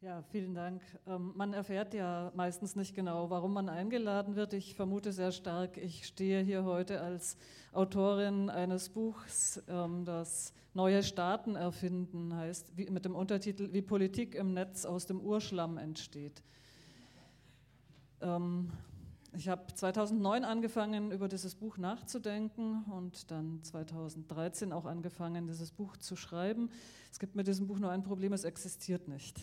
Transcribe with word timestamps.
Ja, 0.00 0.22
vielen 0.30 0.54
Dank. 0.54 0.80
Ähm, 1.08 1.32
man 1.34 1.52
erfährt 1.52 1.92
ja 1.92 2.30
meistens 2.36 2.76
nicht 2.76 2.94
genau, 2.94 3.30
warum 3.30 3.52
man 3.52 3.68
eingeladen 3.68 4.36
wird. 4.36 4.52
Ich 4.52 4.76
vermute 4.76 5.10
sehr 5.10 5.32
stark, 5.32 5.76
ich 5.76 6.06
stehe 6.06 6.40
hier 6.40 6.62
heute 6.62 7.00
als 7.00 7.36
Autorin 7.72 8.48
eines 8.48 8.90
Buchs, 8.90 9.60
ähm, 9.66 10.04
das 10.04 10.54
Neue 10.72 11.02
Staaten 11.02 11.56
erfinden 11.56 12.36
heißt, 12.36 12.78
mit 12.90 13.04
dem 13.04 13.16
Untertitel 13.16 13.72
Wie 13.72 13.82
Politik 13.82 14.36
im 14.36 14.54
Netz 14.54 14.84
aus 14.84 15.06
dem 15.06 15.20
Urschlamm 15.20 15.78
entsteht. 15.78 16.44
Ich 19.36 19.48
habe 19.48 19.72
2009 19.74 20.44
angefangen, 20.44 21.12
über 21.12 21.28
dieses 21.28 21.54
Buch 21.54 21.76
nachzudenken 21.76 22.84
und 22.84 23.30
dann 23.30 23.62
2013 23.62 24.72
auch 24.72 24.86
angefangen, 24.86 25.46
dieses 25.46 25.70
Buch 25.70 25.96
zu 25.98 26.16
schreiben. 26.16 26.70
Es 27.12 27.18
gibt 27.18 27.36
mit 27.36 27.46
diesem 27.46 27.66
Buch 27.66 27.78
nur 27.78 27.90
ein 27.90 28.02
Problem, 28.02 28.32
es 28.32 28.44
existiert 28.44 29.06
nicht. 29.06 29.38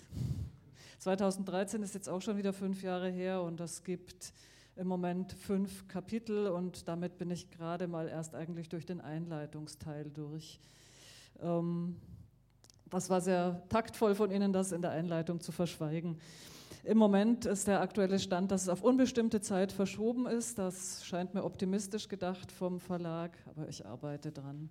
2013 0.99 1.83
ist 1.83 1.93
jetzt 1.93 2.09
auch 2.09 2.21
schon 2.21 2.37
wieder 2.37 2.51
fünf 2.51 2.81
Jahre 2.81 3.09
her 3.09 3.43
und 3.43 3.59
es 3.59 3.83
gibt 3.83 4.33
im 4.75 4.87
Moment 4.87 5.33
fünf 5.33 5.87
Kapitel 5.87 6.47
und 6.47 6.87
damit 6.87 7.17
bin 7.17 7.29
ich 7.29 7.51
gerade 7.51 7.87
mal 7.87 8.07
erst 8.07 8.33
eigentlich 8.33 8.69
durch 8.69 8.85
den 8.85 9.01
Einleitungsteil 9.01 10.09
durch. 10.09 10.59
Ähm, 11.41 11.95
das 12.89 13.09
war 13.09 13.21
sehr 13.21 13.61
taktvoll 13.69 14.15
von 14.15 14.31
Ihnen, 14.31 14.51
das 14.51 14.71
in 14.71 14.81
der 14.81 14.91
Einleitung 14.91 15.39
zu 15.39 15.51
verschweigen. 15.51 16.19
Im 16.85 16.99
Moment 16.99 17.45
ist 17.45 17.67
der 17.67 17.81
aktuelle 17.81 18.19
Stand, 18.19 18.51
dass 18.51 18.61
es 18.61 18.69
auf 18.69 18.83
unbestimmte 18.83 19.41
Zeit 19.41 19.71
verschoben 19.71 20.27
ist. 20.27 20.59
Das 20.59 21.03
scheint 21.03 21.33
mir 21.33 21.43
optimistisch 21.43 22.07
gedacht 22.07 22.51
vom 22.51 22.79
Verlag, 22.79 23.31
aber 23.47 23.67
ich 23.67 23.83
arbeite 23.87 24.31
dran. 24.31 24.69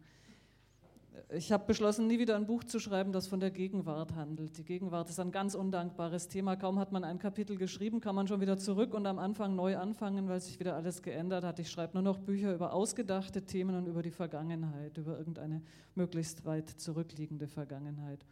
Ich 1.30 1.50
habe 1.50 1.64
beschlossen, 1.66 2.06
nie 2.06 2.20
wieder 2.20 2.36
ein 2.36 2.46
Buch 2.46 2.62
zu 2.62 2.78
schreiben, 2.78 3.10
das 3.10 3.26
von 3.26 3.40
der 3.40 3.50
Gegenwart 3.50 4.14
handelt. 4.14 4.56
Die 4.58 4.64
Gegenwart 4.64 5.10
ist 5.10 5.18
ein 5.18 5.32
ganz 5.32 5.56
undankbares 5.56 6.28
Thema. 6.28 6.54
Kaum 6.54 6.78
hat 6.78 6.92
man 6.92 7.02
ein 7.02 7.18
Kapitel 7.18 7.56
geschrieben, 7.56 8.00
kann 8.00 8.14
man 8.14 8.28
schon 8.28 8.40
wieder 8.40 8.58
zurück 8.58 8.94
und 8.94 9.06
am 9.06 9.18
Anfang 9.18 9.56
neu 9.56 9.76
anfangen, 9.76 10.28
weil 10.28 10.40
sich 10.40 10.60
wieder 10.60 10.76
alles 10.76 11.02
geändert 11.02 11.42
hat. 11.42 11.58
Ich 11.58 11.68
schreibe 11.68 11.94
nur 11.94 12.02
noch 12.02 12.18
Bücher 12.18 12.54
über 12.54 12.74
ausgedachte 12.74 13.42
Themen 13.42 13.74
und 13.74 13.88
über 13.88 14.02
die 14.02 14.12
Vergangenheit, 14.12 14.96
über 14.98 15.18
irgendeine 15.18 15.62
möglichst 15.96 16.44
weit 16.44 16.70
zurückliegende 16.70 17.48
Vergangenheit. 17.48 18.24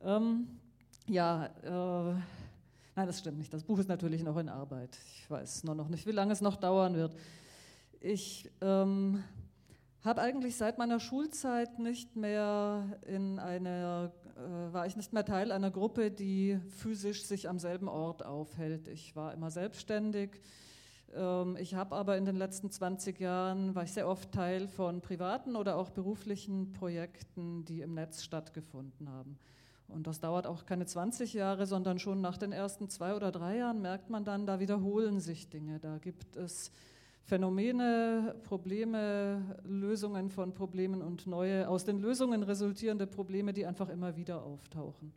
Ähm, 0.00 0.46
ja, 1.08 1.46
äh, 1.64 2.14
Nein, 2.98 3.06
das 3.06 3.20
stimmt 3.20 3.38
nicht. 3.38 3.54
Das 3.54 3.62
Buch 3.62 3.78
ist 3.78 3.88
natürlich 3.88 4.24
noch 4.24 4.36
in 4.38 4.48
Arbeit. 4.48 4.98
Ich 5.14 5.30
weiß 5.30 5.62
nur 5.62 5.76
noch 5.76 5.88
nicht, 5.88 6.04
wie 6.04 6.10
lange 6.10 6.32
es 6.32 6.40
noch 6.40 6.56
dauern 6.56 6.96
wird. 6.96 7.14
Ich 8.00 8.50
ähm, 8.60 9.22
habe 10.02 10.20
eigentlich 10.20 10.56
seit 10.56 10.78
meiner 10.78 10.98
Schulzeit 10.98 11.78
nicht 11.78 12.16
mehr 12.16 12.98
in 13.06 13.38
einer, 13.38 14.10
äh, 14.36 14.72
war 14.72 14.84
ich 14.84 14.96
nicht 14.96 15.12
mehr 15.12 15.24
Teil 15.24 15.52
einer 15.52 15.70
Gruppe, 15.70 16.10
die 16.10 16.58
physisch 16.70 17.24
sich 17.24 17.48
am 17.48 17.60
selben 17.60 17.86
Ort 17.86 18.26
aufhält. 18.26 18.88
Ich 18.88 19.14
war 19.14 19.32
immer 19.32 19.52
selbstständig. 19.52 20.42
Ähm, 21.14 21.56
ich 21.56 21.76
habe 21.76 21.94
aber 21.94 22.16
in 22.16 22.24
den 22.24 22.34
letzten 22.34 22.68
20 22.68 23.20
Jahren, 23.20 23.76
war 23.76 23.84
ich 23.84 23.92
sehr 23.92 24.08
oft 24.08 24.32
Teil 24.32 24.66
von 24.66 25.02
privaten 25.02 25.54
oder 25.54 25.76
auch 25.76 25.90
beruflichen 25.90 26.72
Projekten, 26.72 27.64
die 27.64 27.80
im 27.80 27.94
Netz 27.94 28.24
stattgefunden 28.24 29.08
haben. 29.08 29.38
Und 29.88 30.06
das 30.06 30.20
dauert 30.20 30.46
auch 30.46 30.66
keine 30.66 30.86
20 30.86 31.32
Jahre, 31.32 31.66
sondern 31.66 31.98
schon 31.98 32.20
nach 32.20 32.36
den 32.36 32.52
ersten 32.52 32.90
zwei 32.90 33.14
oder 33.14 33.32
drei 33.32 33.56
Jahren 33.56 33.80
merkt 33.80 34.10
man 34.10 34.24
dann, 34.24 34.46
da 34.46 34.60
wiederholen 34.60 35.18
sich 35.18 35.48
Dinge. 35.48 35.80
Da 35.80 35.98
gibt 35.98 36.36
es 36.36 36.70
Phänomene, 37.24 38.34
Probleme, 38.44 39.58
Lösungen 39.64 40.30
von 40.30 40.54
Problemen 40.54 41.02
und 41.02 41.26
neue, 41.26 41.68
aus 41.68 41.84
den 41.84 41.98
Lösungen 41.98 42.42
resultierende 42.42 43.06
Probleme, 43.06 43.52
die 43.52 43.66
einfach 43.66 43.88
immer 43.88 44.16
wieder 44.16 44.42
auftauchen. 44.42 45.12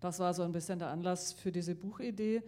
Das 0.00 0.18
war 0.18 0.34
so 0.34 0.42
ein 0.42 0.52
bisschen 0.52 0.80
der 0.80 0.90
Anlass 0.90 1.32
für 1.32 1.52
diese 1.52 1.74
Buchidee. 1.74 2.42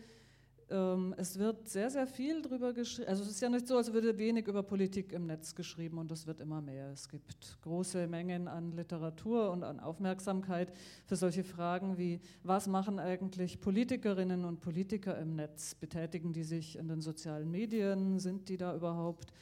Ähm, 0.71 1.15
es 1.19 1.39
wird 1.39 1.69
sehr, 1.69 1.91
sehr 1.91 2.07
viel 2.07 2.41
darüber 2.43 2.73
geschrieben. 2.73 3.09
Also 3.09 3.23
es 3.23 3.31
ist 3.31 3.41
ja 3.41 3.49
nicht 3.49 3.67
so, 3.67 3.77
als 3.77 3.93
würde 3.93 4.17
wenig 4.17 4.47
über 4.47 4.63
Politik 4.63 5.13
im 5.13 5.27
Netz 5.27 5.55
geschrieben 5.55 5.99
und 5.99 6.11
es 6.11 6.27
wird 6.27 6.41
immer 6.41 6.61
mehr. 6.61 6.91
Es 6.91 7.09
gibt 7.09 7.59
große 7.63 8.07
Mengen 8.07 8.49
an 8.49 8.73
Literatur 8.73 9.51
und 9.51 9.63
an 9.63 9.81
Aufmerksamkeit 9.81 10.73
für 11.07 11.17
solche 11.17 11.45
Fragen 11.45 11.99
wie, 11.99 12.21
was 12.43 12.67
machen 12.67 12.99
eigentlich 12.99 13.61
Politikerinnen 13.61 14.45
und 14.45 14.61
Politiker 14.61 15.19
im 15.19 15.37
Netz? 15.37 15.75
Betätigen 15.75 16.33
die 16.33 16.45
sich 16.45 16.77
in 16.77 16.89
den 16.89 17.01
sozialen 17.01 17.51
Medien? 17.51 18.19
Sind 18.19 18.49
die 18.49 18.57
da 18.57 18.75
überhaupt? 18.75 19.33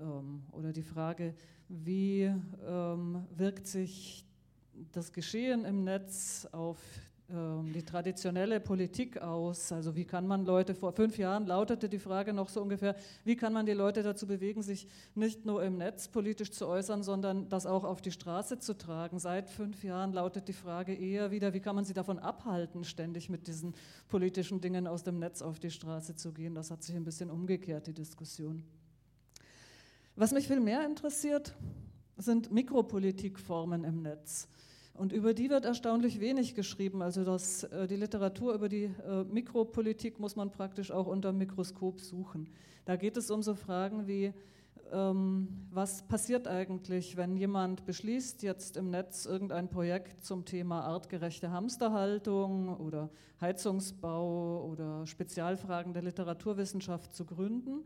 Ähm, 0.00 0.42
oder 0.52 0.72
die 0.72 0.82
Frage, 0.82 1.34
wie 1.68 2.32
ähm, 2.66 3.26
wirkt 3.36 3.66
sich 3.66 4.24
das 4.92 5.12
Geschehen 5.12 5.64
im 5.64 5.84
Netz 5.84 6.48
auf 6.52 6.78
die 7.26 7.82
traditionelle 7.82 8.60
Politik 8.60 9.16
aus? 9.22 9.72
Also 9.72 9.96
wie 9.96 10.04
kann 10.04 10.26
man 10.26 10.44
Leute, 10.44 10.74
vor 10.74 10.92
fünf 10.92 11.16
Jahren 11.16 11.46
lautete 11.46 11.88
die 11.88 11.98
Frage 11.98 12.34
noch 12.34 12.50
so 12.50 12.60
ungefähr, 12.60 12.96
wie 13.24 13.34
kann 13.34 13.54
man 13.54 13.64
die 13.64 13.72
Leute 13.72 14.02
dazu 14.02 14.26
bewegen, 14.26 14.62
sich 14.62 14.86
nicht 15.14 15.46
nur 15.46 15.64
im 15.64 15.78
Netz 15.78 16.08
politisch 16.08 16.50
zu 16.50 16.66
äußern, 16.66 17.02
sondern 17.02 17.48
das 17.48 17.64
auch 17.64 17.84
auf 17.84 18.02
die 18.02 18.10
Straße 18.10 18.58
zu 18.58 18.76
tragen? 18.76 19.18
Seit 19.18 19.48
fünf 19.48 19.82
Jahren 19.84 20.12
lautet 20.12 20.48
die 20.48 20.52
Frage 20.52 20.92
eher 20.92 21.30
wieder, 21.30 21.54
wie 21.54 21.60
kann 21.60 21.74
man 21.74 21.86
sie 21.86 21.94
davon 21.94 22.18
abhalten, 22.18 22.84
ständig 22.84 23.30
mit 23.30 23.46
diesen 23.46 23.74
politischen 24.08 24.60
Dingen 24.60 24.86
aus 24.86 25.02
dem 25.02 25.18
Netz 25.18 25.40
auf 25.40 25.58
die 25.58 25.70
Straße 25.70 26.16
zu 26.16 26.32
gehen? 26.32 26.54
Das 26.54 26.70
hat 26.70 26.82
sich 26.82 26.94
ein 26.94 27.04
bisschen 27.04 27.30
umgekehrt, 27.30 27.86
die 27.86 27.94
Diskussion. 27.94 28.62
Was 30.14 30.32
mich 30.32 30.46
viel 30.46 30.60
mehr 30.60 30.84
interessiert, 30.84 31.54
sind 32.18 32.52
Mikropolitikformen 32.52 33.82
im 33.82 34.02
Netz. 34.02 34.46
Und 34.94 35.12
über 35.12 35.34
die 35.34 35.50
wird 35.50 35.64
erstaunlich 35.64 36.20
wenig 36.20 36.54
geschrieben. 36.54 37.02
Also 37.02 37.24
das, 37.24 37.64
äh, 37.64 37.88
die 37.88 37.96
Literatur 37.96 38.54
über 38.54 38.68
die 38.68 38.84
äh, 38.84 39.24
Mikropolitik 39.24 40.20
muss 40.20 40.36
man 40.36 40.52
praktisch 40.52 40.92
auch 40.92 41.08
unter 41.08 41.32
dem 41.32 41.38
Mikroskop 41.38 42.00
suchen. 42.00 42.48
Da 42.84 42.94
geht 42.94 43.16
es 43.16 43.28
um 43.30 43.42
so 43.42 43.54
Fragen 43.54 44.06
wie, 44.06 44.32
ähm, 44.92 45.48
was 45.72 46.06
passiert 46.06 46.46
eigentlich, 46.46 47.16
wenn 47.16 47.36
jemand 47.36 47.84
beschließt, 47.86 48.44
jetzt 48.44 48.76
im 48.76 48.90
Netz 48.90 49.26
irgendein 49.26 49.68
Projekt 49.68 50.22
zum 50.24 50.44
Thema 50.44 50.82
artgerechte 50.82 51.50
Hamsterhaltung 51.50 52.76
oder 52.76 53.10
Heizungsbau 53.40 54.64
oder 54.64 55.06
Spezialfragen 55.06 55.92
der 55.92 56.02
Literaturwissenschaft 56.02 57.12
zu 57.12 57.24
gründen 57.24 57.84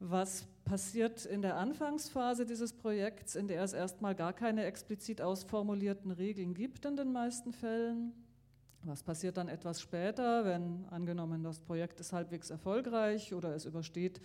was 0.00 0.46
passiert 0.64 1.24
in 1.24 1.42
der 1.42 1.56
Anfangsphase 1.56 2.44
dieses 2.44 2.72
Projekts, 2.72 3.34
in 3.34 3.48
der 3.48 3.62
es 3.62 3.72
erstmal 3.72 4.14
gar 4.14 4.32
keine 4.32 4.64
explizit 4.64 5.22
ausformulierten 5.22 6.10
Regeln 6.10 6.54
gibt 6.54 6.84
in 6.84 6.96
den 6.96 7.12
meisten 7.12 7.52
Fällen? 7.52 8.12
Was 8.82 9.02
passiert 9.02 9.36
dann 9.36 9.48
etwas 9.48 9.80
später, 9.80 10.44
wenn 10.44 10.84
angenommen 10.90 11.42
das 11.42 11.60
Projekt 11.60 11.98
ist 12.00 12.12
halbwegs 12.12 12.50
erfolgreich 12.50 13.34
oder 13.34 13.54
es 13.54 13.64
übersteht 13.64 14.20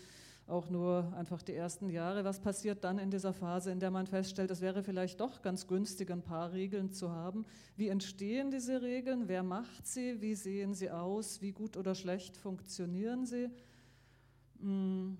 auch 0.47 0.69
nur 0.69 1.13
einfach 1.15 1.41
die 1.41 1.55
ersten 1.55 1.89
Jahre? 1.89 2.23
Was 2.25 2.39
passiert 2.39 2.83
dann 2.83 2.99
in 2.99 3.09
dieser 3.09 3.33
Phase, 3.33 3.71
in 3.71 3.79
der 3.79 3.89
man 3.89 4.05
feststellt, 4.05 4.51
es 4.51 4.61
wäre 4.61 4.83
vielleicht 4.83 5.19
doch 5.19 5.41
ganz 5.41 5.67
günstig, 5.67 6.11
ein 6.11 6.21
paar 6.21 6.51
Regeln 6.51 6.91
zu 6.91 7.11
haben? 7.11 7.45
Wie 7.77 7.87
entstehen 7.87 8.51
diese 8.51 8.81
Regeln? 8.81 9.27
Wer 9.27 9.43
macht 9.43 9.87
sie? 9.87 10.21
Wie 10.21 10.35
sehen 10.35 10.73
sie 10.73 10.91
aus? 10.91 11.41
Wie 11.41 11.53
gut 11.53 11.77
oder 11.77 11.95
schlecht 11.95 12.37
funktionieren 12.37 13.25
sie? 13.25 13.49
Hm. 14.59 15.17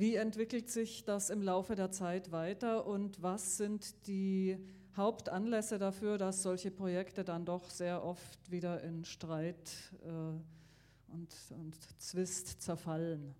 Wie 0.00 0.14
entwickelt 0.14 0.70
sich 0.70 1.04
das 1.04 1.28
im 1.28 1.42
Laufe 1.42 1.74
der 1.74 1.90
Zeit 1.90 2.32
weiter 2.32 2.86
und 2.86 3.22
was 3.22 3.58
sind 3.58 4.06
die 4.06 4.56
Hauptanlässe 4.96 5.78
dafür, 5.78 6.16
dass 6.16 6.42
solche 6.42 6.70
Projekte 6.70 7.22
dann 7.22 7.44
doch 7.44 7.68
sehr 7.68 8.02
oft 8.02 8.50
wieder 8.50 8.82
in 8.82 9.04
Streit 9.04 9.70
äh, 10.02 11.12
und, 11.12 11.34
und 11.50 11.76
Zwist 12.00 12.62
zerfallen? 12.62 13.34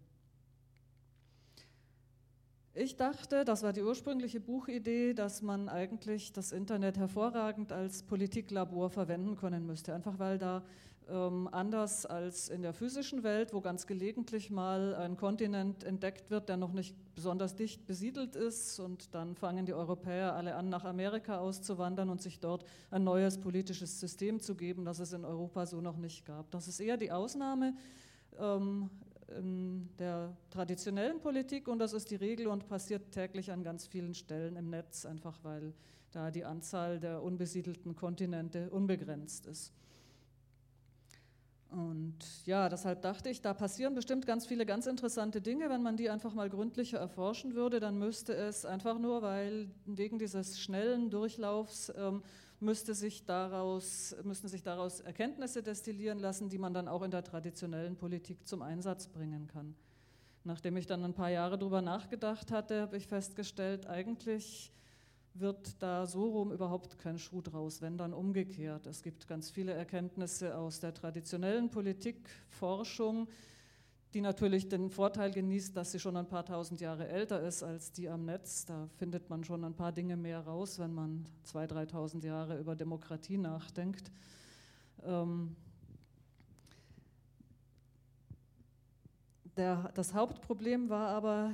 Ich 2.75 2.95
dachte, 2.95 3.47
das 3.47 3.63
war 3.63 3.73
die 3.73 3.83
ursprüngliche 3.83 4.39
Buchidee, 4.39 5.15
dass 5.15 5.41
man 5.41 5.71
eigentlich 5.71 6.31
das 6.35 6.53
Internet 6.53 6.99
hervorragend 6.99 7.73
als 7.73 8.03
Politiklabor 8.03 8.91
verwenden 8.91 9.35
können 9.35 9.65
müsste, 9.65 9.95
einfach 9.95 10.19
weil 10.19 10.37
da 10.37 10.63
ähm, 11.11 11.49
anders 11.53 12.07
als 12.07 12.49
in 12.49 12.63
der 12.63 12.73
physischen 12.73 13.23
Welt, 13.23 13.53
wo 13.53 13.61
ganz 13.61 13.87
gelegentlich 13.87 14.51
mal 14.51 14.95
ein 14.95 15.17
Kontinent 15.17 15.85
entdeckt 15.85 16.31
wird, 16.31 16.49
der 16.49 16.57
noch 16.57 16.73
nicht 16.73 16.95
besonders 17.15 17.55
dicht 17.57 17.87
besiedelt 17.87 18.37
ist 18.37 18.79
und 18.79 19.15
dann 19.15 19.35
fangen 19.35 19.67
die 19.67 19.75
Europäer 19.75 20.35
alle 20.35 20.55
an, 20.55 20.69
nach 20.69 20.85
Amerika 20.85 21.39
auszuwandern 21.39 22.11
und 22.11 22.23
sich 22.23 22.41
dort 22.41 22.65
ein 22.91 23.05
neues 23.05 23.39
politisches 23.39 24.01
System 24.01 24.41
zu 24.41 24.55
geben, 24.55 24.85
das 24.85 25.01
es 25.01 25.13
in 25.13 25.25
Europa 25.25 25.67
so 25.67 25.81
noch 25.81 25.97
nicht 25.97 26.25
gab. 26.25 26.51
Das 26.51 26.69
ist 26.69 26.81
eher 26.81 26.97
die 26.97 27.11
Ausnahme. 27.13 27.75
Ähm, 28.39 28.91
der 29.99 30.37
traditionellen 30.51 31.21
Politik 31.21 31.69
und 31.69 31.79
das 31.79 31.93
ist 31.93 32.11
die 32.11 32.17
Regel 32.17 32.49
und 32.49 32.67
passiert 32.67 33.13
täglich 33.13 33.53
an 33.53 33.63
ganz 33.63 33.87
vielen 33.87 34.15
Stellen 34.15 34.57
im 34.57 34.71
Netz, 34.71 35.07
einfach 35.07 35.39
weil 35.45 35.73
da 36.11 36.31
die 36.33 36.45
Anzahl 36.45 36.99
der 36.99 37.23
unbesiedelten 37.23 37.95
Kontinente 37.95 38.71
unbegrenzt 38.71 39.47
ist. 39.47 39.73
Und 41.71 42.19
ja, 42.47 42.69
deshalb 42.69 43.03
dachte 43.03 43.29
ich, 43.29 43.43
da 43.43 43.55
passieren 43.55 43.95
bestimmt 43.95 44.27
ganz 44.27 44.47
viele 44.47 44.67
ganz 44.67 44.87
interessante 44.87 45.41
Dinge. 45.41 45.71
Wenn 45.71 45.83
man 45.83 45.97
die 45.97 46.11
einfach 46.11 46.35
mal 46.35 46.51
gründlicher 46.51 46.99
erforschen 46.99 47.55
würde, 47.55 47.79
dann 47.79 47.97
müsste 47.99 48.35
es 48.35 48.65
einfach 48.65 48.99
nur, 48.99 49.23
weil 49.23 49.71
wegen 49.87 50.19
dieses 50.19 50.59
schnellen 50.61 51.11
Durchlaufs 51.11 51.93
ähm, 51.97 52.23
müsste 52.59 52.95
sich 52.95 53.25
daraus, 53.25 54.17
müssten 54.25 54.49
sich 54.49 54.65
daraus 54.65 55.01
Erkenntnisse 55.01 55.63
destillieren 55.63 56.19
lassen, 56.19 56.49
die 56.49 56.59
man 56.59 56.75
dann 56.75 56.89
auch 56.89 57.03
in 57.03 57.13
der 57.13 57.23
traditionellen 57.23 57.97
Politik 57.97 58.47
zum 58.49 58.63
Einsatz 58.63 59.07
bringen 59.07 59.47
kann. 59.47 59.77
Nachdem 60.43 60.77
ich 60.77 60.87
dann 60.87 61.05
ein 61.05 61.15
paar 61.15 61.31
Jahre 61.31 61.57
darüber 61.57 61.83
nachgedacht 61.83 62.51
hatte, 62.51 62.83
habe 62.83 62.97
ich 62.97 63.07
festgestellt, 63.07 63.87
eigentlich 63.87 64.73
wird 65.35 65.81
da 65.83 66.07
so 66.07 66.25
rum 66.25 66.53
überhaupt 66.53 66.99
kein 66.99 67.19
Schuh 67.19 67.41
draus, 67.41 67.81
wenn 67.81 67.97
dann 67.97 68.13
umgekehrt. 68.13 68.87
Es 68.87 69.03
gibt 69.03 69.29
ganz 69.29 69.51
viele 69.51 69.73
Erkenntnisse 69.73 70.57
aus 70.57 70.81
der 70.81 70.93
traditionellen 70.93 71.71
Politikforschung, 71.71 73.29
die 74.13 74.21
natürlich 74.21 74.69
den 74.69 74.91
Vorteil 74.91 75.31
genießt, 75.31 75.77
dass 75.77 75.93
sie 75.93 76.01
schon 76.01 76.17
ein 76.17 76.27
paar 76.27 76.45
tausend 76.45 76.81
Jahre 76.81 77.09
älter 77.09 77.41
ist 77.43 77.63
als 77.63 77.93
die 77.93 78.09
am 78.09 78.25
Netz. 78.25 78.65
Da 78.65 78.89
findet 78.97 79.31
man 79.31 79.45
schon 79.45 79.65
ein 79.65 79.75
paar 79.75 79.93
Dinge 79.93 80.17
mehr 80.17 80.41
raus, 80.41 80.79
wenn 80.79 80.93
man 80.93 81.27
zwei, 81.45 81.67
dreitausend 81.67 82.25
Jahre 82.25 82.59
über 82.59 82.75
Demokratie 82.75 83.39
nachdenkt. 83.39 84.11
Ähm 85.05 85.57
der, 89.57 89.91
das 89.95 90.15
Hauptproblem 90.15 90.89
war 90.89 91.09
aber, 91.09 91.53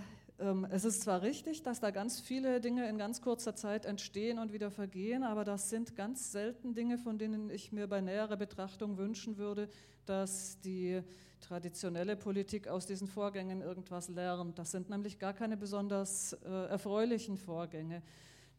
es 0.70 0.84
ist 0.84 1.02
zwar 1.02 1.22
richtig, 1.22 1.62
dass 1.62 1.80
da 1.80 1.90
ganz 1.90 2.20
viele 2.20 2.60
Dinge 2.60 2.88
in 2.88 2.98
ganz 2.98 3.22
kurzer 3.22 3.54
Zeit 3.54 3.86
entstehen 3.86 4.38
und 4.38 4.52
wieder 4.52 4.70
vergehen, 4.70 5.22
aber 5.22 5.44
das 5.44 5.70
sind 5.70 5.96
ganz 5.96 6.30
selten 6.30 6.74
Dinge, 6.74 6.98
von 6.98 7.16
denen 7.16 7.48
ich 7.48 7.72
mir 7.72 7.86
bei 7.86 8.02
näherer 8.02 8.36
Betrachtung 8.36 8.98
wünschen 8.98 9.38
würde, 9.38 9.68
dass 10.04 10.60
die 10.60 11.00
traditionelle 11.40 12.16
Politik 12.16 12.68
aus 12.68 12.84
diesen 12.86 13.08
Vorgängen 13.08 13.62
irgendwas 13.62 14.08
lernt. 14.08 14.58
Das 14.58 14.72
sind 14.72 14.90
nämlich 14.90 15.18
gar 15.18 15.32
keine 15.32 15.56
besonders 15.56 16.34
äh, 16.44 16.66
erfreulichen 16.68 17.38
Vorgänge. 17.38 18.02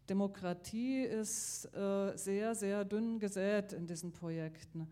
Demokratie 0.09 1.01
ist 1.01 1.65
äh, 1.75 2.15
sehr, 2.15 2.56
sehr 2.56 2.85
dünn 2.85 3.19
gesät 3.19 3.73
in 3.73 3.85
diesen 3.85 4.13
Projekten. 4.13 4.88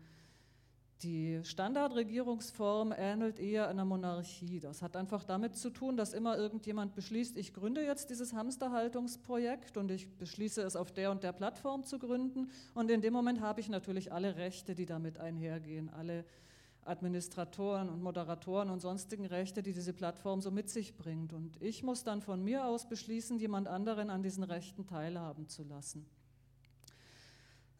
Die 1.02 1.40
Standardregierungsform 1.44 2.92
ähnelt 2.96 3.38
eher 3.38 3.68
einer 3.68 3.84
Monarchie. 3.84 4.60
Das 4.60 4.80
hat 4.80 4.96
einfach 4.96 5.24
damit 5.24 5.54
zu 5.54 5.68
tun, 5.68 5.98
dass 5.98 6.14
immer 6.14 6.38
irgendjemand 6.38 6.94
beschließt, 6.94 7.36
ich 7.36 7.52
gründe 7.52 7.84
jetzt 7.84 8.08
dieses 8.08 8.32
Hamsterhaltungsprojekt 8.32 9.76
und 9.76 9.90
ich 9.90 10.08
beschließe 10.16 10.62
es 10.62 10.74
auf 10.74 10.92
der 10.92 11.10
und 11.10 11.22
der 11.22 11.32
Plattform 11.32 11.84
zu 11.84 11.98
gründen. 11.98 12.50
Und 12.72 12.90
in 12.90 13.02
dem 13.02 13.12
Moment 13.12 13.42
habe 13.42 13.60
ich 13.60 13.68
natürlich 13.68 14.10
alle 14.10 14.36
Rechte, 14.36 14.74
die 14.74 14.86
damit 14.86 15.18
einhergehen, 15.18 15.90
alle 15.90 16.24
Administratoren 16.86 17.90
und 17.90 18.02
Moderatoren 18.02 18.70
und 18.70 18.80
sonstigen 18.80 19.26
Rechte, 19.26 19.62
die 19.62 19.74
diese 19.74 19.92
Plattform 19.92 20.40
so 20.40 20.50
mit 20.50 20.70
sich 20.70 20.96
bringt. 20.96 21.34
Und 21.34 21.60
ich 21.60 21.82
muss 21.82 22.04
dann 22.04 22.22
von 22.22 22.42
mir 22.42 22.64
aus 22.64 22.88
beschließen, 22.88 23.38
jemand 23.38 23.68
anderen 23.68 24.08
an 24.08 24.22
diesen 24.22 24.44
Rechten 24.44 24.86
teilhaben 24.86 25.48
zu 25.48 25.62
lassen. 25.64 26.06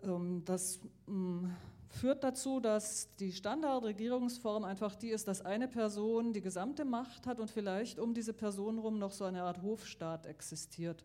Ähm, 0.02 0.42
das 0.44 0.80
mm, 1.06 1.46
führt 1.88 2.24
dazu, 2.24 2.60
dass 2.60 3.14
die 3.16 3.32
Standardregierungsform 3.32 4.64
einfach 4.64 4.94
die 4.94 5.10
ist, 5.10 5.28
dass 5.28 5.42
eine 5.42 5.68
Person 5.68 6.32
die 6.32 6.40
gesamte 6.40 6.84
Macht 6.84 7.26
hat 7.26 7.40
und 7.40 7.50
vielleicht 7.50 7.98
um 7.98 8.14
diese 8.14 8.32
Person 8.32 8.76
herum 8.76 8.98
noch 8.98 9.12
so 9.12 9.24
eine 9.24 9.42
Art 9.42 9.62
Hofstaat 9.62 10.26
existiert. 10.26 11.04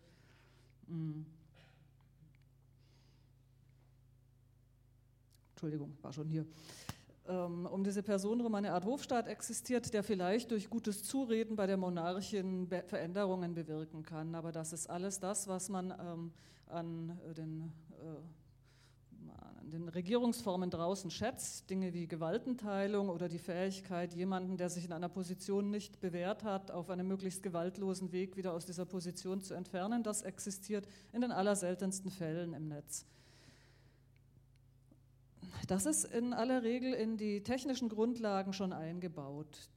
Mm. 0.87 1.21
Entschuldigung, 5.51 5.95
war 6.01 6.11
schon 6.11 6.27
hier. 6.27 6.45
Ähm, 7.27 7.67
um 7.67 7.83
diese 7.83 8.01
Person 8.01 8.39
herum 8.39 8.55
eine 8.55 8.73
Art 8.73 8.83
Hofstaat 8.83 9.27
existiert, 9.27 9.93
der 9.93 10.03
vielleicht 10.03 10.49
durch 10.49 10.69
gutes 10.69 11.03
Zureden 11.03 11.55
bei 11.55 11.67
der 11.67 11.77
Monarchin 11.77 12.67
Veränderungen 12.67 13.53
bewirken 13.53 14.03
kann. 14.03 14.33
Aber 14.33 14.51
das 14.51 14.73
ist 14.73 14.89
alles 14.89 15.19
das, 15.19 15.47
was 15.47 15.69
man 15.69 15.93
ähm, 15.99 16.31
an 16.65 17.19
den 17.37 17.71
äh, 17.91 18.40
den 19.63 19.89
Regierungsformen 19.89 20.69
draußen 20.69 21.11
schätzt, 21.11 21.69
Dinge 21.69 21.93
wie 21.93 22.07
Gewaltenteilung 22.07 23.09
oder 23.09 23.29
die 23.29 23.39
Fähigkeit, 23.39 24.13
jemanden, 24.13 24.57
der 24.57 24.69
sich 24.69 24.85
in 24.85 24.93
einer 24.93 25.09
Position 25.09 25.69
nicht 25.69 25.99
bewährt 25.99 26.43
hat, 26.43 26.71
auf 26.71 26.89
einem 26.89 27.07
möglichst 27.07 27.43
gewaltlosen 27.43 28.11
Weg 28.11 28.37
wieder 28.37 28.53
aus 28.53 28.65
dieser 28.65 28.85
Position 28.85 29.41
zu 29.41 29.53
entfernen, 29.53 30.03
das 30.03 30.21
existiert 30.21 30.87
in 31.13 31.21
den 31.21 31.31
allerseltensten 31.31 32.11
Fällen 32.11 32.53
im 32.53 32.67
Netz. 32.67 33.05
Das 35.67 35.85
ist 35.85 36.05
in 36.05 36.33
aller 36.33 36.63
Regel 36.63 36.93
in 36.93 37.17
die 37.17 37.43
technischen 37.43 37.89
Grundlagen 37.89 38.53
schon 38.53 38.73
eingebaut. 38.73 39.69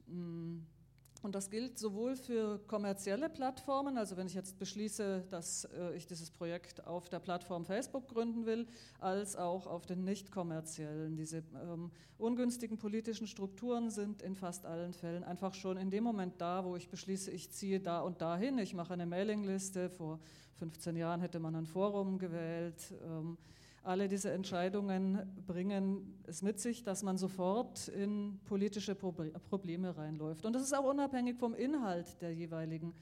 Und 1.25 1.33
das 1.33 1.49
gilt 1.49 1.79
sowohl 1.79 2.15
für 2.15 2.59
kommerzielle 2.67 3.29
Plattformen, 3.29 3.97
also 3.97 4.15
wenn 4.15 4.27
ich 4.27 4.35
jetzt 4.35 4.59
beschließe, 4.59 5.25
dass 5.31 5.65
äh, 5.65 5.95
ich 5.95 6.05
dieses 6.05 6.29
Projekt 6.29 6.85
auf 6.85 7.09
der 7.09 7.19
Plattform 7.19 7.65
Facebook 7.65 8.07
gründen 8.07 8.45
will, 8.45 8.67
als 8.99 9.35
auch 9.35 9.65
auf 9.65 9.87
den 9.87 10.03
nicht 10.03 10.31
kommerziellen. 10.31 11.15
Diese 11.17 11.37
ähm, 11.37 11.89
ungünstigen 12.19 12.77
politischen 12.77 13.25
Strukturen 13.25 13.89
sind 13.89 14.21
in 14.21 14.35
fast 14.35 14.67
allen 14.67 14.93
Fällen 14.93 15.23
einfach 15.23 15.55
schon 15.55 15.77
in 15.77 15.89
dem 15.89 16.03
Moment 16.03 16.39
da, 16.39 16.63
wo 16.63 16.75
ich 16.75 16.89
beschließe, 16.89 17.31
ich 17.31 17.49
ziehe 17.49 17.79
da 17.79 18.01
und 18.01 18.21
dahin, 18.21 18.59
ich 18.59 18.75
mache 18.75 18.93
eine 18.93 19.07
Mailingliste. 19.07 19.89
Vor 19.89 20.19
15 20.59 20.95
Jahren 20.95 21.21
hätte 21.21 21.39
man 21.39 21.55
ein 21.55 21.65
Forum 21.65 22.19
gewählt. 22.19 22.93
Ähm, 23.03 23.39
alle 23.85 24.07
diese 24.07 24.31
Entscheidungen 24.31 25.19
bringen 25.45 26.19
es 26.25 26.41
mit 26.41 26.59
sich, 26.59 26.83
dass 26.83 27.03
man 27.03 27.17
sofort 27.17 27.87
in 27.87 28.39
politische 28.45 28.95
Probleme 28.95 29.95
reinläuft. 29.95 30.45
Und 30.45 30.53
das 30.53 30.63
ist 30.63 30.73
auch 30.73 30.89
unabhängig 30.89 31.37
vom 31.37 31.53
Inhalt 31.53 32.21
der 32.21 32.33
jeweiligen 32.33 32.93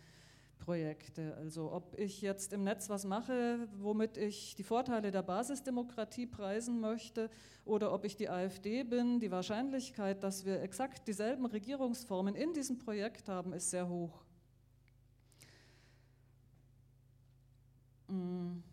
Projekte. 0.64 1.36
Also 1.36 1.72
ob 1.72 1.98
ich 2.00 2.22
jetzt 2.22 2.54
im 2.54 2.64
Netz 2.64 2.90
was 2.90 3.06
mache, 3.06 3.68
womit 3.80 4.18
ich 4.18 4.56
die 4.56 4.64
Vorteile 4.64 5.12
der 5.12 5.22
Basisdemokratie 5.22 6.26
preisen 6.26 6.80
möchte, 6.80 7.30
oder 7.66 7.94
ob 7.94 8.06
ich 8.06 8.16
die 8.16 8.30
AfD 8.30 8.84
bin, 8.84 9.20
die 9.20 9.32
Wahrscheinlichkeit, 9.32 10.24
dass 10.24 10.46
wir 10.46 10.62
exakt 10.62 11.08
dieselben 11.08 11.46
Regierungsformen 11.46 12.36
in 12.36 12.54
diesem 12.54 12.78
Projekt 12.78 13.30
haben, 13.30 13.54
ist 13.54 13.70
sehr 13.70 13.88
hoch. 13.88 14.24
Mm. 18.08 18.73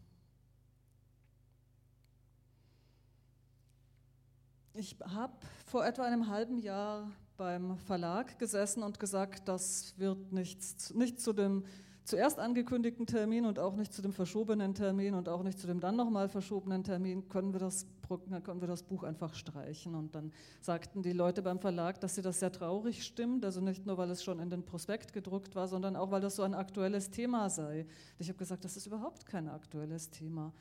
Ich 4.74 4.96
habe 5.04 5.32
vor 5.66 5.84
etwa 5.84 6.04
einem 6.04 6.28
halben 6.28 6.58
Jahr 6.58 7.10
beim 7.36 7.76
Verlag 7.76 8.38
gesessen 8.38 8.82
und 8.82 9.00
gesagt, 9.00 9.48
das 9.48 9.94
wird 9.98 10.32
nichts, 10.32 10.94
nicht 10.94 11.20
zu 11.20 11.32
dem 11.32 11.64
zuerst 12.04 12.38
angekündigten 12.38 13.06
Termin 13.06 13.46
und 13.46 13.58
auch 13.58 13.76
nicht 13.76 13.92
zu 13.92 14.02
dem 14.02 14.12
verschobenen 14.12 14.74
Termin 14.74 15.14
und 15.14 15.28
auch 15.28 15.42
nicht 15.42 15.58
zu 15.58 15.66
dem 15.66 15.80
dann 15.80 15.96
nochmal 15.96 16.28
verschobenen 16.28 16.82
Termin, 16.82 17.28
können 17.28 17.52
wir, 17.52 17.60
das, 17.60 17.86
können 18.08 18.60
wir 18.60 18.68
das 18.68 18.82
Buch 18.82 19.04
einfach 19.04 19.34
streichen. 19.34 19.94
Und 19.94 20.14
dann 20.14 20.32
sagten 20.60 21.02
die 21.02 21.12
Leute 21.12 21.42
beim 21.42 21.58
Verlag, 21.58 22.00
dass 22.00 22.14
sie 22.14 22.22
das 22.22 22.40
sehr 22.40 22.50
traurig 22.50 23.04
stimmt, 23.04 23.44
also 23.44 23.60
nicht 23.60 23.86
nur, 23.86 23.96
weil 23.96 24.10
es 24.10 24.24
schon 24.24 24.40
in 24.40 24.50
den 24.50 24.64
Prospekt 24.64 25.12
gedruckt 25.12 25.54
war, 25.54 25.68
sondern 25.68 25.94
auch, 25.96 26.10
weil 26.10 26.20
das 26.20 26.36
so 26.36 26.42
ein 26.42 26.54
aktuelles 26.54 27.10
Thema 27.10 27.48
sei. 27.48 27.86
Ich 28.18 28.28
habe 28.28 28.38
gesagt, 28.38 28.64
das 28.64 28.76
ist 28.76 28.86
überhaupt 28.86 29.26
kein 29.26 29.48
aktuelles 29.48 30.10
Thema. 30.10 30.52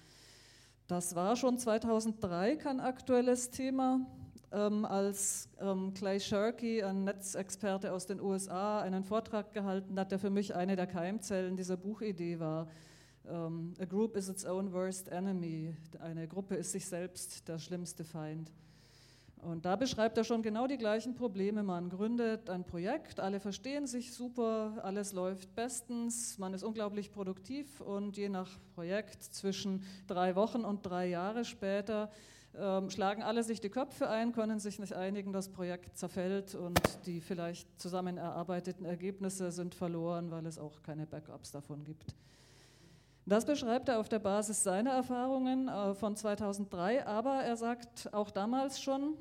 Das 0.90 1.14
war 1.14 1.36
schon 1.36 1.60
2003 1.60 2.56
kein 2.56 2.80
aktuelles 2.80 3.52
Thema, 3.52 4.08
ähm, 4.52 4.86
als 4.86 5.48
ähm, 5.62 5.94
Clay 5.94 6.20
Shirky, 6.20 6.82
ein 6.82 7.04
Netzexperte 7.04 7.94
aus 7.94 8.08
den 8.08 8.20
USA, 8.20 8.82
einen 8.82 9.04
Vortrag 9.04 9.54
gehalten 9.54 10.00
hat, 10.00 10.12
der 10.12 10.18
für 10.18 10.32
mich 10.32 10.56
eine 10.56 10.76
der 10.76 10.88
Keimzellen 10.88 11.56
dieser 11.56 11.78
Buchidee 11.78 12.40
war. 12.40 12.68
Ähm, 13.28 13.76
A 13.80 13.86
group 13.86 14.16
is 14.16 14.30
its 14.30 14.44
own 14.44 14.74
worst 14.74 15.10
enemy. 15.10 15.76
Eine 16.00 16.28
Gruppe 16.28 16.56
ist 16.56 16.72
sich 16.72 16.88
selbst 16.88 17.48
der 17.48 17.60
schlimmste 17.60 18.04
Feind. 18.04 18.52
Und 19.42 19.66
da 19.66 19.78
beschreibt 19.78 20.18
er 20.18 20.26
schon 20.26 20.42
genau 20.42 20.68
die 20.68 20.78
gleichen 20.78 21.16
Probleme. 21.16 21.64
Man 21.64 21.90
gründet 21.90 22.50
ein 22.50 22.66
Projekt, 22.66 23.20
alle 23.20 23.40
verstehen 23.40 23.88
sich 23.88 24.14
super, 24.14 24.80
alles 24.84 25.14
läuft 25.14 25.56
bestens, 25.56 26.38
man 26.38 26.54
ist 26.54 26.64
unglaublich 26.64 27.12
produktiv 27.12 27.80
und 27.80 28.18
je 28.18 28.28
nach 28.28 28.50
Projekt 28.76 29.24
zwischen 29.24 29.84
drei 30.08 30.36
Wochen 30.36 30.66
und 30.66 30.86
drei 30.86 31.08
Jahre 31.08 31.46
später 31.46 32.10
ähm, 32.58 32.90
schlagen 32.90 33.24
alle 33.24 33.44
sich 33.44 33.62
die 33.62 33.70
Köpfe 33.70 34.10
ein, 34.10 34.34
können 34.34 34.60
sich 34.60 34.80
nicht 34.80 34.94
einigen, 34.94 35.32
das 35.32 35.50
Projekt 35.50 35.98
zerfällt 35.98 36.56
und 36.56 36.82
die 37.06 37.22
vielleicht 37.22 37.80
zusammen 37.80 38.18
erarbeiteten 38.18 38.86
Ergebnisse 38.86 39.52
sind 39.52 39.76
verloren, 39.76 40.32
weil 40.32 40.46
es 40.46 40.58
auch 40.58 40.82
keine 40.82 41.06
Backups 41.06 41.52
davon 41.52 41.84
gibt. 41.84 42.16
Das 43.30 43.46
beschreibt 43.46 43.90
er 43.90 44.00
auf 44.00 44.10
der 44.10 44.18
Basis 44.18 44.64
seiner 44.64 44.90
Erfahrungen 44.90 45.68
äh, 45.68 45.94
von 45.94 46.16
2003, 46.16 47.06
aber 47.06 47.44
er 47.44 47.56
sagt 47.58 48.12
auch 48.12 48.32
damals 48.32 48.82
schon, 48.82 49.14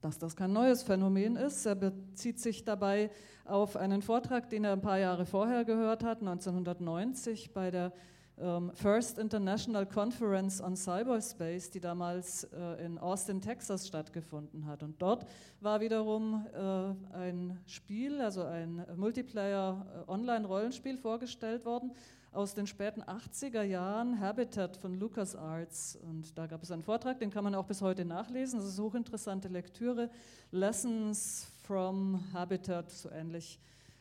dass 0.00 0.18
das 0.18 0.34
kein 0.34 0.54
neues 0.54 0.82
Phänomen 0.82 1.36
ist. 1.36 1.66
Er 1.66 1.74
bezieht 1.74 2.40
sich 2.40 2.64
dabei 2.64 3.10
auf 3.44 3.76
einen 3.76 4.00
Vortrag, 4.00 4.48
den 4.48 4.64
er 4.64 4.72
ein 4.72 4.80
paar 4.80 4.98
Jahre 4.98 5.26
vorher 5.26 5.66
gehört 5.66 6.02
hat, 6.02 6.20
1990 6.20 7.52
bei 7.52 7.70
der 7.70 7.92
ähm, 8.38 8.72
First 8.72 9.18
International 9.18 9.84
Conference 9.84 10.62
on 10.62 10.74
Cyberspace, 10.74 11.70
die 11.70 11.80
damals 11.80 12.44
äh, 12.44 12.86
in 12.86 12.96
Austin, 12.96 13.42
Texas 13.42 13.86
stattgefunden 13.86 14.66
hat. 14.66 14.82
Und 14.82 15.02
dort 15.02 15.26
war 15.60 15.80
wiederum 15.80 16.46
äh, 16.54 17.14
ein 17.14 17.60
Spiel, 17.66 18.22
also 18.22 18.44
ein 18.44 18.86
Multiplayer-Online-Rollenspiel 18.96 20.96
vorgestellt 20.96 21.66
worden, 21.66 21.92
aus 22.36 22.54
den 22.54 22.66
späten 22.66 23.02
80er 23.02 23.62
Jahren, 23.62 24.20
Habitat 24.20 24.76
von 24.76 24.94
LucasArts. 24.94 25.96
Und 25.96 26.36
da 26.36 26.46
gab 26.46 26.62
es 26.62 26.70
einen 26.70 26.82
Vortrag, 26.82 27.18
den 27.18 27.30
kann 27.30 27.42
man 27.42 27.54
auch 27.54 27.64
bis 27.64 27.80
heute 27.80 28.04
nachlesen. 28.04 28.60
Das 28.60 28.68
ist 28.68 28.78
hochinteressante 28.78 29.48
Lektüre. 29.48 30.10
Lessons 30.50 31.48
from 31.62 32.22
Habitat, 32.34 32.90
so 32.90 33.10
ähnlich 33.10 33.58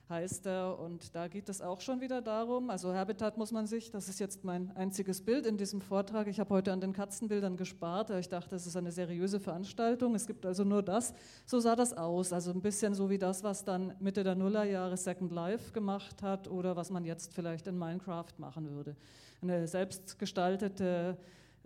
heißt 0.10 0.46
er. 0.46 0.80
Und 0.80 1.16
da 1.16 1.28
geht 1.28 1.50
es 1.50 1.62
auch 1.62 1.82
schon 1.82 2.02
wieder 2.02 2.22
darum, 2.22 2.70
also 2.70 2.94
Habitat 2.94 3.38
muss 3.38 3.52
man 3.52 3.68
sich, 3.68 3.92
das 3.92 4.08
ist 4.08 4.20
jetzt 4.20 4.44
mein 4.44 4.76
einziges 4.76 5.22
Bild 5.22 5.46
in 5.46 5.58
diesem 5.58 5.82
Vortrag. 5.82 6.28
Ich 6.28 6.40
habe 6.40 6.54
heute 6.54 6.72
an 6.72 6.82
den 6.82 6.94
Katzenbildern 6.94 7.58
gespart, 7.58 8.10
ich 8.12 8.30
dachte, 8.30 8.56
es 8.56 8.66
ist 8.66 8.76
eine 8.76 8.92
seriöse 8.92 9.40
Veranstaltung. 9.40 10.16
Es 10.16 10.28
gibt 10.28 10.46
also 10.46 10.64
nur 10.64 10.84
das. 10.84 11.14
So 11.46 11.60
sah 11.60 11.76
das 11.76 11.94
aus, 11.94 12.34
also 12.34 12.52
ein 12.52 12.62
bisschen 12.62 12.94
so 12.94 13.10
wie 13.10 13.18
das, 13.18 13.44
was 13.44 13.64
dann 13.64 13.94
Mitte 14.00 14.24
der 14.24 14.36
Nullerjahre 14.36 14.98
Second 14.98 15.32
Life 15.32 15.72
gemacht 15.72 16.22
hat 16.22 16.48
oder 16.48 16.76
was 16.76 16.90
man 16.90 17.06
jetzt 17.06 17.34
vielleicht 17.34 17.68
in 17.68 17.78
Minecraft 17.78 18.34
machen 18.38 18.70
würde. 18.70 18.96
Eine 19.42 19.68
selbstgestaltete 19.68 21.18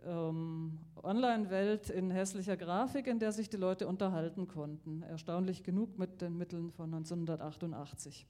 ähm, 0.06 0.80
Online-Welt 1.04 1.90
in 1.90 2.12
hässlicher 2.12 2.58
Grafik, 2.58 3.08
in 3.08 3.20
der 3.20 3.32
sich 3.32 3.50
die 3.50 3.58
Leute 3.58 3.88
unterhalten 3.88 4.48
konnten. 4.48 5.04
Erstaunlich 5.04 5.64
genug 5.64 5.98
mit 5.98 6.22
den 6.22 6.38
Mitteln 6.38 6.72
von 6.72 6.94
1988. 6.94 8.28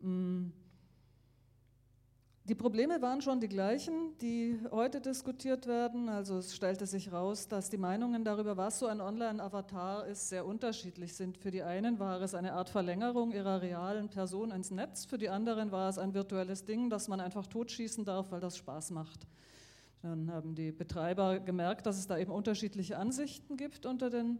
Mm. 0.00 0.46
Die 2.48 2.54
Probleme 2.54 3.02
waren 3.02 3.20
schon 3.22 3.40
die 3.40 3.48
gleichen, 3.48 4.16
die 4.20 4.56
heute 4.70 5.00
diskutiert 5.00 5.66
werden. 5.66 6.08
Also 6.08 6.38
es 6.38 6.54
stellte 6.54 6.86
sich 6.86 7.10
raus, 7.10 7.48
dass 7.48 7.70
die 7.70 7.76
Meinungen 7.76 8.22
darüber, 8.22 8.56
was 8.56 8.78
so 8.78 8.86
ein 8.86 9.00
Online-Avatar 9.00 10.06
ist, 10.06 10.28
sehr 10.28 10.46
unterschiedlich 10.46 11.14
sind. 11.14 11.38
Für 11.38 11.50
die 11.50 11.64
einen 11.64 11.98
war 11.98 12.22
es 12.22 12.36
eine 12.36 12.52
Art 12.52 12.70
Verlängerung 12.70 13.32
ihrer 13.32 13.62
realen 13.62 14.08
Person 14.10 14.52
ins 14.52 14.70
Netz, 14.70 15.06
für 15.06 15.18
die 15.18 15.28
anderen 15.28 15.72
war 15.72 15.88
es 15.88 15.98
ein 15.98 16.14
virtuelles 16.14 16.64
Ding, 16.64 16.88
das 16.88 17.08
man 17.08 17.20
einfach 17.20 17.48
totschießen 17.48 18.04
darf, 18.04 18.30
weil 18.30 18.40
das 18.40 18.56
Spaß 18.56 18.92
macht. 18.92 19.26
Dann 20.06 20.30
haben 20.30 20.54
die 20.54 20.70
Betreiber 20.70 21.40
gemerkt, 21.40 21.84
dass 21.84 21.98
es 21.98 22.06
da 22.06 22.16
eben 22.16 22.30
unterschiedliche 22.30 22.96
Ansichten 22.96 23.56
gibt 23.56 23.86
unter 23.86 24.08
den, 24.08 24.38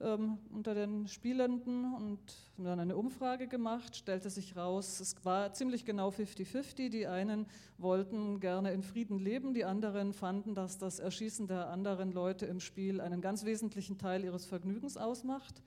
ähm, 0.00 0.38
unter 0.50 0.74
den 0.74 1.06
Spielenden 1.06 1.92
und 1.92 2.18
haben 2.56 2.64
dann 2.64 2.80
eine 2.80 2.96
Umfrage 2.96 3.46
gemacht, 3.46 3.94
stellte 3.94 4.30
sich 4.30 4.56
raus, 4.56 5.00
es 5.00 5.22
war 5.22 5.52
ziemlich 5.52 5.84
genau 5.84 6.08
50-50. 6.08 6.88
Die 6.88 7.06
einen 7.06 7.44
wollten 7.76 8.40
gerne 8.40 8.72
in 8.72 8.82
Frieden 8.82 9.18
leben, 9.18 9.52
die 9.52 9.66
anderen 9.66 10.14
fanden, 10.14 10.54
dass 10.54 10.78
das 10.78 10.98
Erschießen 10.98 11.46
der 11.46 11.68
anderen 11.68 12.10
Leute 12.10 12.46
im 12.46 12.60
Spiel 12.60 12.98
einen 12.98 13.20
ganz 13.20 13.44
wesentlichen 13.44 13.98
Teil 13.98 14.24
ihres 14.24 14.46
Vergnügens 14.46 14.96
ausmacht. 14.96 15.62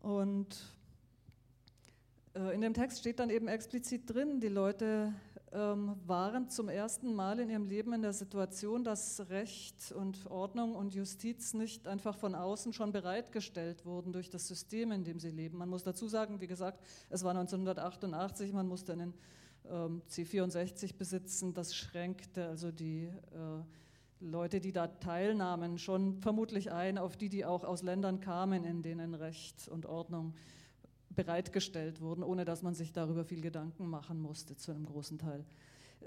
Und 0.00 0.56
äh, 2.34 2.52
in 2.52 2.62
dem 2.62 2.74
Text 2.74 2.98
steht 2.98 3.20
dann 3.20 3.30
eben 3.30 3.46
explizit 3.46 4.12
drin, 4.12 4.40
die 4.40 4.48
Leute 4.48 5.12
waren 5.52 6.50
zum 6.50 6.68
ersten 6.68 7.14
Mal 7.14 7.38
in 7.40 7.48
ihrem 7.48 7.66
Leben 7.66 7.92
in 7.94 8.02
der 8.02 8.12
Situation, 8.12 8.84
dass 8.84 9.28
Recht 9.30 9.92
und 9.92 10.26
Ordnung 10.30 10.74
und 10.74 10.94
Justiz 10.94 11.54
nicht 11.54 11.86
einfach 11.86 12.16
von 12.16 12.34
außen 12.34 12.72
schon 12.72 12.92
bereitgestellt 12.92 13.86
wurden 13.86 14.12
durch 14.12 14.28
das 14.28 14.46
System, 14.46 14.92
in 14.92 15.04
dem 15.04 15.18
sie 15.18 15.30
leben. 15.30 15.58
Man 15.58 15.68
muss 15.68 15.84
dazu 15.84 16.06
sagen, 16.06 16.40
wie 16.40 16.46
gesagt, 16.46 16.84
es 17.08 17.24
war 17.24 17.30
1988, 17.30 18.52
man 18.52 18.68
musste 18.68 18.92
einen 18.92 19.14
ähm, 19.70 20.02
C64 20.10 20.96
besitzen, 20.96 21.54
das 21.54 21.74
schränkte 21.74 22.46
also 22.46 22.70
die 22.70 23.04
äh, 23.04 23.62
Leute, 24.20 24.60
die 24.60 24.72
da 24.72 24.88
teilnahmen, 24.88 25.78
schon 25.78 26.20
vermutlich 26.20 26.72
ein 26.72 26.98
auf 26.98 27.16
die, 27.16 27.28
die 27.28 27.44
auch 27.44 27.64
aus 27.64 27.82
Ländern 27.82 28.20
kamen, 28.20 28.64
in 28.64 28.82
denen 28.82 29.14
Recht 29.14 29.68
und 29.68 29.86
Ordnung 29.86 30.34
äh, 30.34 30.58
bereitgestellt 31.18 32.00
wurden, 32.00 32.22
ohne 32.22 32.44
dass 32.44 32.62
man 32.62 32.74
sich 32.74 32.92
darüber 32.92 33.24
viel 33.24 33.40
Gedanken 33.40 33.88
machen 33.88 34.20
musste, 34.20 34.56
zu 34.56 34.70
einem 34.70 34.86
großen 34.86 35.18
Teil. 35.18 35.44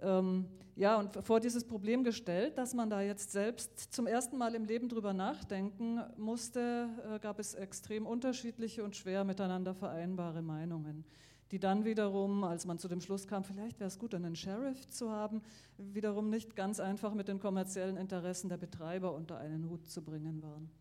Ähm, 0.02 0.46
ja, 0.78 0.98
und 0.98 1.18
vor 1.22 1.42
dieses 1.42 1.68
Problem 1.68 2.06
gestellt, 2.06 2.58
dass 2.58 2.74
man 2.74 2.90
da 2.90 3.02
jetzt 3.02 3.34
selbst 3.34 3.94
zum 3.94 4.08
ersten 4.08 4.38
Mal 4.38 4.56
im 4.56 4.64
Leben 4.64 4.88
drüber 4.88 5.12
nachdenken 5.12 6.00
musste, 6.16 6.88
äh, 7.14 7.20
gab 7.20 7.40
es 7.40 7.56
extrem 7.56 8.06
unterschiedliche 8.08 8.86
und 8.86 8.96
schwer 8.96 9.26
miteinander 9.26 9.74
vereinbare 9.74 10.42
Meinungen, 10.42 11.04
die 11.52 11.60
dann 11.60 11.84
wiederum, 11.84 12.46
als 12.46 12.66
man 12.66 12.80
zu 12.80 12.88
dem 12.88 13.02
Schluss 13.02 13.28
kam, 13.28 13.44
vielleicht 13.44 13.82
wäre 13.82 13.90
es 13.90 14.00
gut, 14.00 14.16
einen 14.16 14.38
Sheriff 14.38 14.88
zu 14.88 15.12
haben, 15.12 15.42
wiederum 15.78 16.30
nicht 16.30 16.56
ganz 16.56 16.80
einfach 16.80 17.14
mit 17.14 17.28
den 17.28 17.40
kommerziellen 17.40 17.98
Interessen 17.98 18.48
der 18.48 18.58
Betreiber 18.58 19.14
unter 19.14 19.40
einen 19.40 19.70
Hut 19.70 19.86
zu 19.88 20.02
bringen 20.02 20.42
waren. 20.42 20.72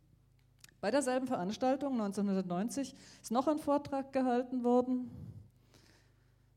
Bei 0.81 0.91
derselben 0.91 1.27
Veranstaltung 1.27 1.93
1990 1.93 2.95
ist 3.21 3.31
noch 3.31 3.49
ein 3.49 3.59
Vortrag 3.59 4.13
gehalten 4.13 4.65
worden, 4.65 5.11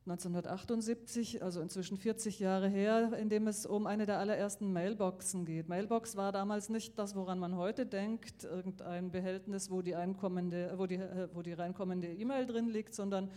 1978, 0.05 1.43
also 1.43 1.61
inzwischen 1.61 1.97
40 1.97 2.39
Jahre 2.39 2.67
her, 2.67 3.13
in 3.17 3.29
dem 3.29 3.47
es 3.47 3.65
um 3.65 3.87
eine 3.87 4.05
der 4.05 4.19
allerersten 4.19 4.73
Mailboxen 4.73 5.45
geht. 5.45 5.69
Mailbox 5.69 6.17
war 6.17 6.33
damals 6.33 6.67
nicht 6.67 6.99
das, 6.99 7.15
woran 7.15 7.39
man 7.39 7.55
heute 7.55 7.85
denkt, 7.85 8.43
irgendein 8.43 9.11
Behältnis, 9.11 9.71
wo 9.71 9.81
die, 9.81 9.95
einkommende, 9.95 10.73
wo 10.77 10.87
die, 10.87 10.99
wo 11.33 11.41
die 11.41 11.53
reinkommende 11.53 12.07
E-Mail 12.07 12.45
drin 12.45 12.67
liegt, 12.67 12.95
sondern 12.95 13.29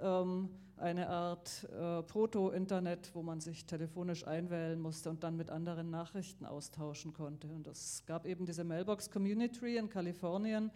ähm, 0.00 0.50
eine 0.82 1.08
Art 1.08 1.68
äh, 1.72 2.02
Proto-Internet, 2.02 3.10
wo 3.14 3.22
man 3.22 3.40
sich 3.40 3.64
telefonisch 3.64 4.26
einwählen 4.26 4.78
musste 4.80 5.08
und 5.08 5.22
dann 5.22 5.36
mit 5.36 5.48
anderen 5.50 5.90
Nachrichten 5.90 6.44
austauschen 6.44 7.12
konnte. 7.12 7.48
Und 7.48 7.66
es 7.66 8.02
gab 8.06 8.26
eben 8.26 8.44
diese 8.44 8.64
Mailbox 8.64 9.10
Community 9.10 9.76
in 9.76 9.88
Kalifornien, 9.88 10.70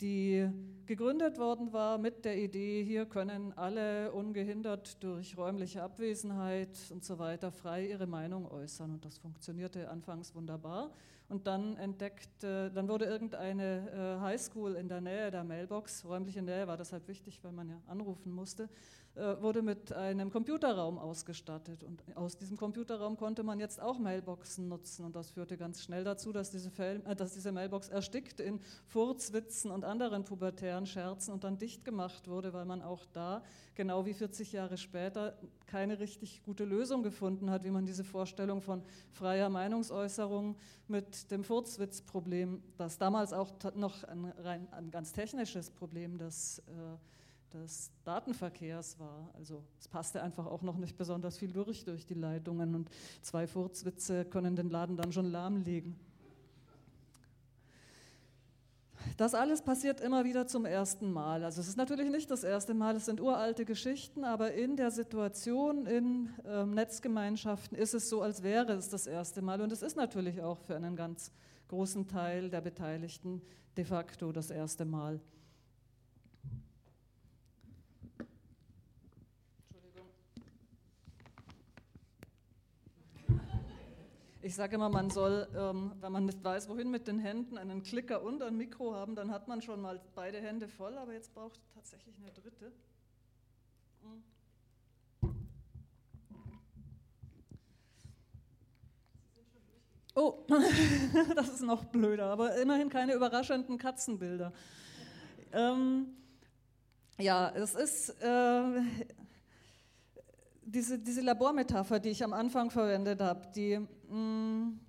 die 0.00 0.48
gegründet 0.86 1.38
worden 1.38 1.72
war 1.72 1.98
mit 1.98 2.24
der 2.24 2.36
Idee, 2.36 2.82
hier 2.82 3.06
können 3.06 3.52
alle 3.56 4.12
ungehindert 4.12 5.02
durch 5.02 5.36
räumliche 5.36 5.82
Abwesenheit 5.82 6.76
und 6.90 7.04
so 7.04 7.18
weiter 7.18 7.52
frei 7.52 7.86
ihre 7.86 8.06
Meinung 8.06 8.50
äußern. 8.50 8.92
Und 8.94 9.04
das 9.04 9.18
funktionierte 9.18 9.88
anfangs 9.88 10.34
wunderbar. 10.34 10.90
Und 11.28 11.46
dann 11.46 11.76
entdeckte, 11.78 12.70
dann 12.74 12.88
wurde 12.88 13.06
irgendeine 13.06 13.90
äh, 13.90 14.20
Highschool 14.20 14.74
in 14.74 14.88
der 14.88 15.00
Nähe 15.00 15.30
der 15.30 15.42
Mailbox, 15.42 16.04
räumliche 16.04 16.42
Nähe 16.42 16.66
war 16.66 16.76
deshalb 16.76 17.08
wichtig, 17.08 17.42
weil 17.42 17.52
man 17.52 17.70
ja 17.70 17.80
anrufen 17.86 18.30
musste, 18.30 18.68
wurde 19.16 19.62
mit 19.62 19.92
einem 19.92 20.30
Computerraum 20.30 20.98
ausgestattet. 20.98 21.84
Und 21.84 22.02
aus 22.16 22.36
diesem 22.36 22.56
Computerraum 22.56 23.16
konnte 23.16 23.44
man 23.44 23.60
jetzt 23.60 23.80
auch 23.80 23.98
Mailboxen 23.98 24.68
nutzen. 24.68 25.04
Und 25.04 25.14
das 25.14 25.30
führte 25.30 25.56
ganz 25.56 25.82
schnell 25.82 26.02
dazu, 26.02 26.32
dass 26.32 26.50
diese, 26.50 26.70
Fel 26.70 27.00
äh, 27.06 27.14
dass 27.14 27.34
diese 27.34 27.52
Mailbox 27.52 27.88
erstickte 27.88 28.42
in 28.42 28.60
Furzwitzen 28.86 29.70
und 29.70 29.84
anderen 29.84 30.24
pubertären 30.24 30.86
Scherzen 30.86 31.32
und 31.32 31.44
dann 31.44 31.58
dicht 31.58 31.84
gemacht 31.84 32.26
wurde, 32.26 32.52
weil 32.52 32.64
man 32.64 32.82
auch 32.82 33.06
da, 33.12 33.42
genau 33.76 34.04
wie 34.04 34.14
40 34.14 34.52
Jahre 34.52 34.76
später, 34.76 35.38
keine 35.66 36.00
richtig 36.00 36.42
gute 36.42 36.64
Lösung 36.64 37.02
gefunden 37.02 37.50
hat, 37.50 37.62
wie 37.64 37.70
man 37.70 37.86
diese 37.86 38.04
Vorstellung 38.04 38.60
von 38.62 38.82
freier 39.12 39.48
Meinungsäußerung 39.48 40.56
mit 40.88 41.30
dem 41.30 41.44
Furzwitzproblem, 41.44 42.62
das 42.76 42.98
damals 42.98 43.32
auch 43.32 43.52
noch 43.76 44.02
ein, 44.04 44.24
rein, 44.38 44.68
ein 44.72 44.90
ganz 44.90 45.12
technisches 45.12 45.70
Problem, 45.70 46.18
das 46.18 46.58
äh, 46.66 46.96
des 47.54 47.92
Datenverkehrs 48.04 48.98
war. 48.98 49.30
Also 49.34 49.62
es 49.78 49.86
passte 49.88 50.22
einfach 50.22 50.46
auch 50.46 50.62
noch 50.62 50.76
nicht 50.76 50.96
besonders 50.96 51.38
viel 51.38 51.52
durch 51.52 51.84
durch 51.84 52.04
die 52.04 52.14
Leitungen 52.14 52.74
und 52.74 52.90
zwei 53.22 53.46
Furzwitze 53.46 54.24
können 54.24 54.56
den 54.56 54.70
Laden 54.70 54.96
dann 54.96 55.12
schon 55.12 55.30
lahmlegen. 55.30 55.96
Das 59.16 59.34
alles 59.34 59.62
passiert 59.62 60.00
immer 60.00 60.24
wieder 60.24 60.46
zum 60.46 60.64
ersten 60.64 61.12
Mal. 61.12 61.44
Also 61.44 61.60
es 61.60 61.68
ist 61.68 61.76
natürlich 61.76 62.10
nicht 62.10 62.30
das 62.30 62.42
erste 62.42 62.74
Mal, 62.74 62.96
es 62.96 63.04
sind 63.04 63.20
uralte 63.20 63.64
Geschichten, 63.64 64.24
aber 64.24 64.54
in 64.54 64.76
der 64.76 64.90
Situation 64.90 65.86
in 65.86 66.30
ähm, 66.46 66.74
Netzgemeinschaften 66.74 67.76
ist 67.78 67.94
es 67.94 68.08
so, 68.08 68.22
als 68.22 68.42
wäre 68.42 68.72
es 68.72 68.88
das 68.88 69.06
erste 69.06 69.42
Mal. 69.42 69.60
Und 69.60 69.70
es 69.70 69.82
ist 69.82 69.96
natürlich 69.96 70.42
auch 70.42 70.58
für 70.58 70.74
einen 70.74 70.96
ganz 70.96 71.30
großen 71.68 72.08
Teil 72.08 72.50
der 72.50 72.60
Beteiligten 72.60 73.42
de 73.76 73.84
facto 73.84 74.32
das 74.32 74.50
erste 74.50 74.84
Mal. 74.84 75.20
Ich 84.44 84.56
sage 84.56 84.74
immer, 84.74 84.90
man 84.90 85.08
soll, 85.08 85.48
ähm, 85.56 85.92
wenn 86.02 86.12
man 86.12 86.26
nicht 86.26 86.44
weiß, 86.44 86.68
wohin 86.68 86.90
mit 86.90 87.08
den 87.08 87.18
Händen, 87.18 87.56
einen 87.56 87.82
Klicker 87.82 88.22
und 88.22 88.42
ein 88.42 88.58
Mikro 88.58 88.94
haben, 88.94 89.14
dann 89.14 89.30
hat 89.30 89.48
man 89.48 89.62
schon 89.62 89.80
mal 89.80 89.98
beide 90.14 90.38
Hände 90.38 90.68
voll, 90.68 90.98
aber 90.98 91.14
jetzt 91.14 91.32
braucht 91.32 91.58
tatsächlich 91.72 92.14
eine 92.18 92.30
dritte. 92.30 92.70
Hm. 94.02 94.22
Oh, 100.14 100.44
das 101.34 101.48
ist 101.48 101.62
noch 101.62 101.86
blöder, 101.86 102.26
aber 102.26 102.54
immerhin 102.56 102.90
keine 102.90 103.14
überraschenden 103.14 103.78
Katzenbilder. 103.78 104.52
Ähm, 105.54 106.08
ja, 107.18 107.48
es 107.48 107.74
ist, 107.74 108.10
äh, 108.20 108.82
diese, 110.66 110.98
diese 110.98 111.20
Labormetapher, 111.20 112.00
die 112.00 112.10
ich 112.10 112.24
am 112.24 112.32
Anfang 112.32 112.70
verwendet 112.70 113.20
habe, 113.20 113.48
die 113.54 113.78
mh, 113.78 114.16
mm, 114.16 114.80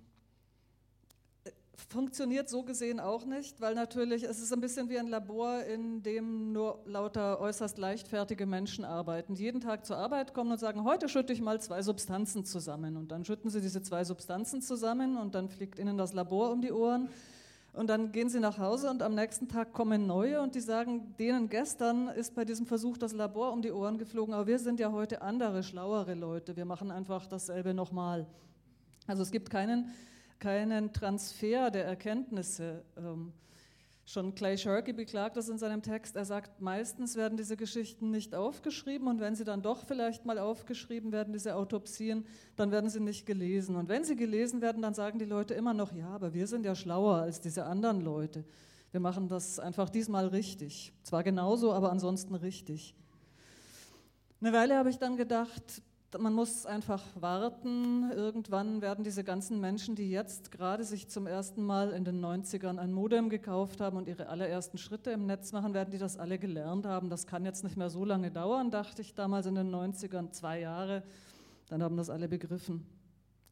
funktioniert 1.88 2.48
so 2.48 2.62
gesehen 2.62 3.00
auch 3.00 3.24
nicht, 3.24 3.60
weil 3.60 3.74
natürlich 3.74 4.24
es 4.24 4.40
ist 4.40 4.52
ein 4.52 4.60
bisschen 4.60 4.88
wie 4.88 4.98
ein 4.98 5.06
Labor, 5.06 5.62
in 5.62 6.02
dem 6.02 6.52
nur 6.52 6.80
lauter 6.86 7.40
äußerst 7.40 7.78
leichtfertige 7.78 8.46
Menschen 8.46 8.84
arbeiten, 8.84 9.34
die 9.34 9.44
jeden 9.44 9.60
Tag 9.60 9.86
zur 9.86 9.96
Arbeit 9.96 10.34
kommen 10.34 10.50
und 10.52 10.58
sagen, 10.58 10.84
heute 10.84 11.08
schütte 11.08 11.32
ich 11.32 11.40
mal 11.40 11.60
zwei 11.60 11.82
Substanzen 11.82 12.44
zusammen. 12.44 12.96
Und 12.96 13.12
dann 13.12 13.24
schütten 13.24 13.50
sie 13.50 13.60
diese 13.60 13.82
zwei 13.82 14.04
Substanzen 14.04 14.62
zusammen 14.62 15.16
und 15.16 15.34
dann 15.34 15.48
fliegt 15.48 15.78
ihnen 15.78 15.96
das 15.96 16.12
Labor 16.12 16.50
um 16.50 16.60
die 16.60 16.72
Ohren. 16.72 17.08
Und 17.76 17.88
dann 17.88 18.10
gehen 18.10 18.28
sie 18.28 18.40
nach 18.40 18.58
Hause 18.58 18.90
und 18.90 19.02
am 19.02 19.14
nächsten 19.14 19.48
Tag 19.48 19.72
kommen 19.72 20.06
neue 20.06 20.40
und 20.40 20.54
die 20.54 20.60
sagen, 20.60 21.14
denen 21.18 21.48
gestern 21.48 22.08
ist 22.08 22.34
bei 22.34 22.44
diesem 22.44 22.66
Versuch 22.66 22.96
das 22.96 23.12
Labor 23.12 23.52
um 23.52 23.60
die 23.60 23.70
Ohren 23.70 23.98
geflogen, 23.98 24.34
aber 24.34 24.46
wir 24.46 24.58
sind 24.58 24.80
ja 24.80 24.90
heute 24.90 25.20
andere, 25.20 25.62
schlauere 25.62 26.14
Leute. 26.14 26.56
Wir 26.56 26.64
machen 26.64 26.90
einfach 26.90 27.26
dasselbe 27.26 27.74
nochmal. 27.74 28.26
Also 29.06 29.22
es 29.22 29.30
gibt 29.30 29.50
keinen 29.50 29.90
keinen 30.38 30.92
Transfer 30.92 31.70
der 31.70 31.86
Erkenntnisse. 31.86 32.82
Ähm, 32.96 33.32
schon 34.06 34.36
Clay 34.36 34.56
Shirky 34.56 34.92
beklagt 34.92 35.36
das 35.36 35.48
in 35.48 35.58
seinem 35.58 35.82
Text. 35.82 36.14
Er 36.14 36.24
sagt, 36.24 36.60
meistens 36.60 37.16
werden 37.16 37.36
diese 37.36 37.56
Geschichten 37.56 38.10
nicht 38.10 38.34
aufgeschrieben 38.34 39.08
und 39.08 39.20
wenn 39.20 39.34
sie 39.34 39.44
dann 39.44 39.62
doch 39.62 39.84
vielleicht 39.84 40.24
mal 40.24 40.38
aufgeschrieben 40.38 41.10
werden, 41.10 41.32
diese 41.32 41.56
Autopsien, 41.56 42.24
dann 42.54 42.70
werden 42.70 42.88
sie 42.88 43.00
nicht 43.00 43.26
gelesen. 43.26 43.74
Und 43.74 43.88
wenn 43.88 44.04
sie 44.04 44.14
gelesen 44.14 44.62
werden, 44.62 44.80
dann 44.80 44.94
sagen 44.94 45.18
die 45.18 45.24
Leute 45.24 45.54
immer 45.54 45.74
noch, 45.74 45.92
ja, 45.92 46.08
aber 46.08 46.32
wir 46.32 46.46
sind 46.46 46.64
ja 46.64 46.76
schlauer 46.76 47.16
als 47.16 47.40
diese 47.40 47.66
anderen 47.66 48.00
Leute. 48.00 48.44
Wir 48.92 49.00
machen 49.00 49.26
das 49.28 49.58
einfach 49.58 49.90
diesmal 49.90 50.28
richtig. 50.28 50.92
Zwar 51.02 51.24
genauso, 51.24 51.72
aber 51.72 51.90
ansonsten 51.90 52.36
richtig. 52.36 52.94
Eine 54.40 54.52
Weile 54.52 54.76
habe 54.76 54.88
ich 54.88 54.98
dann 54.98 55.16
gedacht, 55.16 55.82
man 56.18 56.32
muss 56.32 56.66
einfach 56.66 57.02
warten. 57.14 58.10
Irgendwann 58.10 58.80
werden 58.82 59.04
diese 59.04 59.24
ganzen 59.24 59.60
Menschen, 59.60 59.94
die 59.94 60.10
jetzt 60.10 60.50
gerade 60.50 60.84
sich 60.84 61.08
zum 61.08 61.26
ersten 61.26 61.64
Mal 61.64 61.90
in 61.90 62.04
den 62.04 62.24
90ern 62.24 62.78
ein 62.78 62.92
Modem 62.92 63.28
gekauft 63.28 63.80
haben 63.80 63.96
und 63.96 64.08
ihre 64.08 64.28
allerersten 64.28 64.78
Schritte 64.78 65.10
im 65.10 65.26
Netz 65.26 65.52
machen, 65.52 65.74
werden 65.74 65.90
die 65.90 65.98
das 65.98 66.18
alle 66.18 66.38
gelernt 66.38 66.86
haben. 66.86 67.10
Das 67.10 67.26
kann 67.26 67.44
jetzt 67.44 67.64
nicht 67.64 67.76
mehr 67.76 67.90
so 67.90 68.04
lange 68.04 68.30
dauern, 68.30 68.70
dachte 68.70 69.02
ich 69.02 69.14
damals 69.14 69.46
in 69.46 69.54
den 69.54 69.74
90ern, 69.74 70.30
zwei 70.30 70.60
Jahre. 70.60 71.02
Dann 71.68 71.82
haben 71.82 71.96
das 71.96 72.10
alle 72.10 72.28
begriffen. 72.28 72.86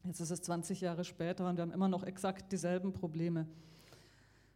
Jetzt 0.03 0.19
ist 0.19 0.31
es 0.31 0.41
20 0.41 0.81
Jahre 0.81 1.03
später 1.03 1.49
und 1.49 1.57
wir 1.57 1.63
haben 1.63 1.71
immer 1.73 1.89
noch 1.89 2.03
exakt 2.03 2.51
dieselben 2.51 2.93
Probleme. 2.93 3.47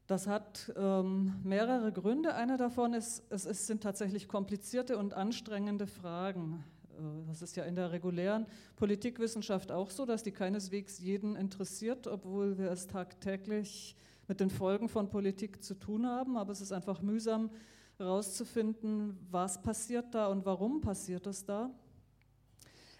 Das 0.05 0.25
hat 0.25 0.71
ähm, 0.75 1.35
mehrere 1.43 1.91
Gründe. 1.91 2.33
Einer 2.33 2.57
davon 2.57 2.93
ist, 2.93 3.23
es 3.29 3.45
ist, 3.45 3.67
sind 3.67 3.83
tatsächlich 3.83 4.27
komplizierte 4.27 4.97
und 4.97 5.13
anstrengende 5.13 5.85
Fragen. 5.85 6.63
Äh, 6.99 7.27
das 7.27 7.41
ist 7.41 7.55
ja 7.55 7.63
in 7.63 7.75
der 7.75 7.91
regulären 7.91 8.45
Politikwissenschaft 8.75 9.71
auch 9.71 9.89
so, 9.89 10.05
dass 10.05 10.23
die 10.23 10.31
keineswegs 10.31 10.99
jeden 10.99 11.35
interessiert, 11.35 12.07
obwohl 12.07 12.57
wir 12.57 12.71
es 12.71 12.87
tagtäglich 12.87 13.95
mit 14.27 14.39
den 14.39 14.49
Folgen 14.49 14.89
von 14.89 15.09
Politik 15.09 15.63
zu 15.63 15.75
tun 15.75 16.05
haben. 16.05 16.37
Aber 16.37 16.51
es 16.51 16.61
ist 16.61 16.71
einfach 16.71 17.01
mühsam 17.01 17.49
herauszufinden, 17.97 19.17
was 19.29 19.61
passiert 19.61 20.13
da 20.13 20.27
und 20.27 20.45
warum 20.45 20.81
passiert 20.81 21.27
es 21.27 21.43
da. 21.45 21.71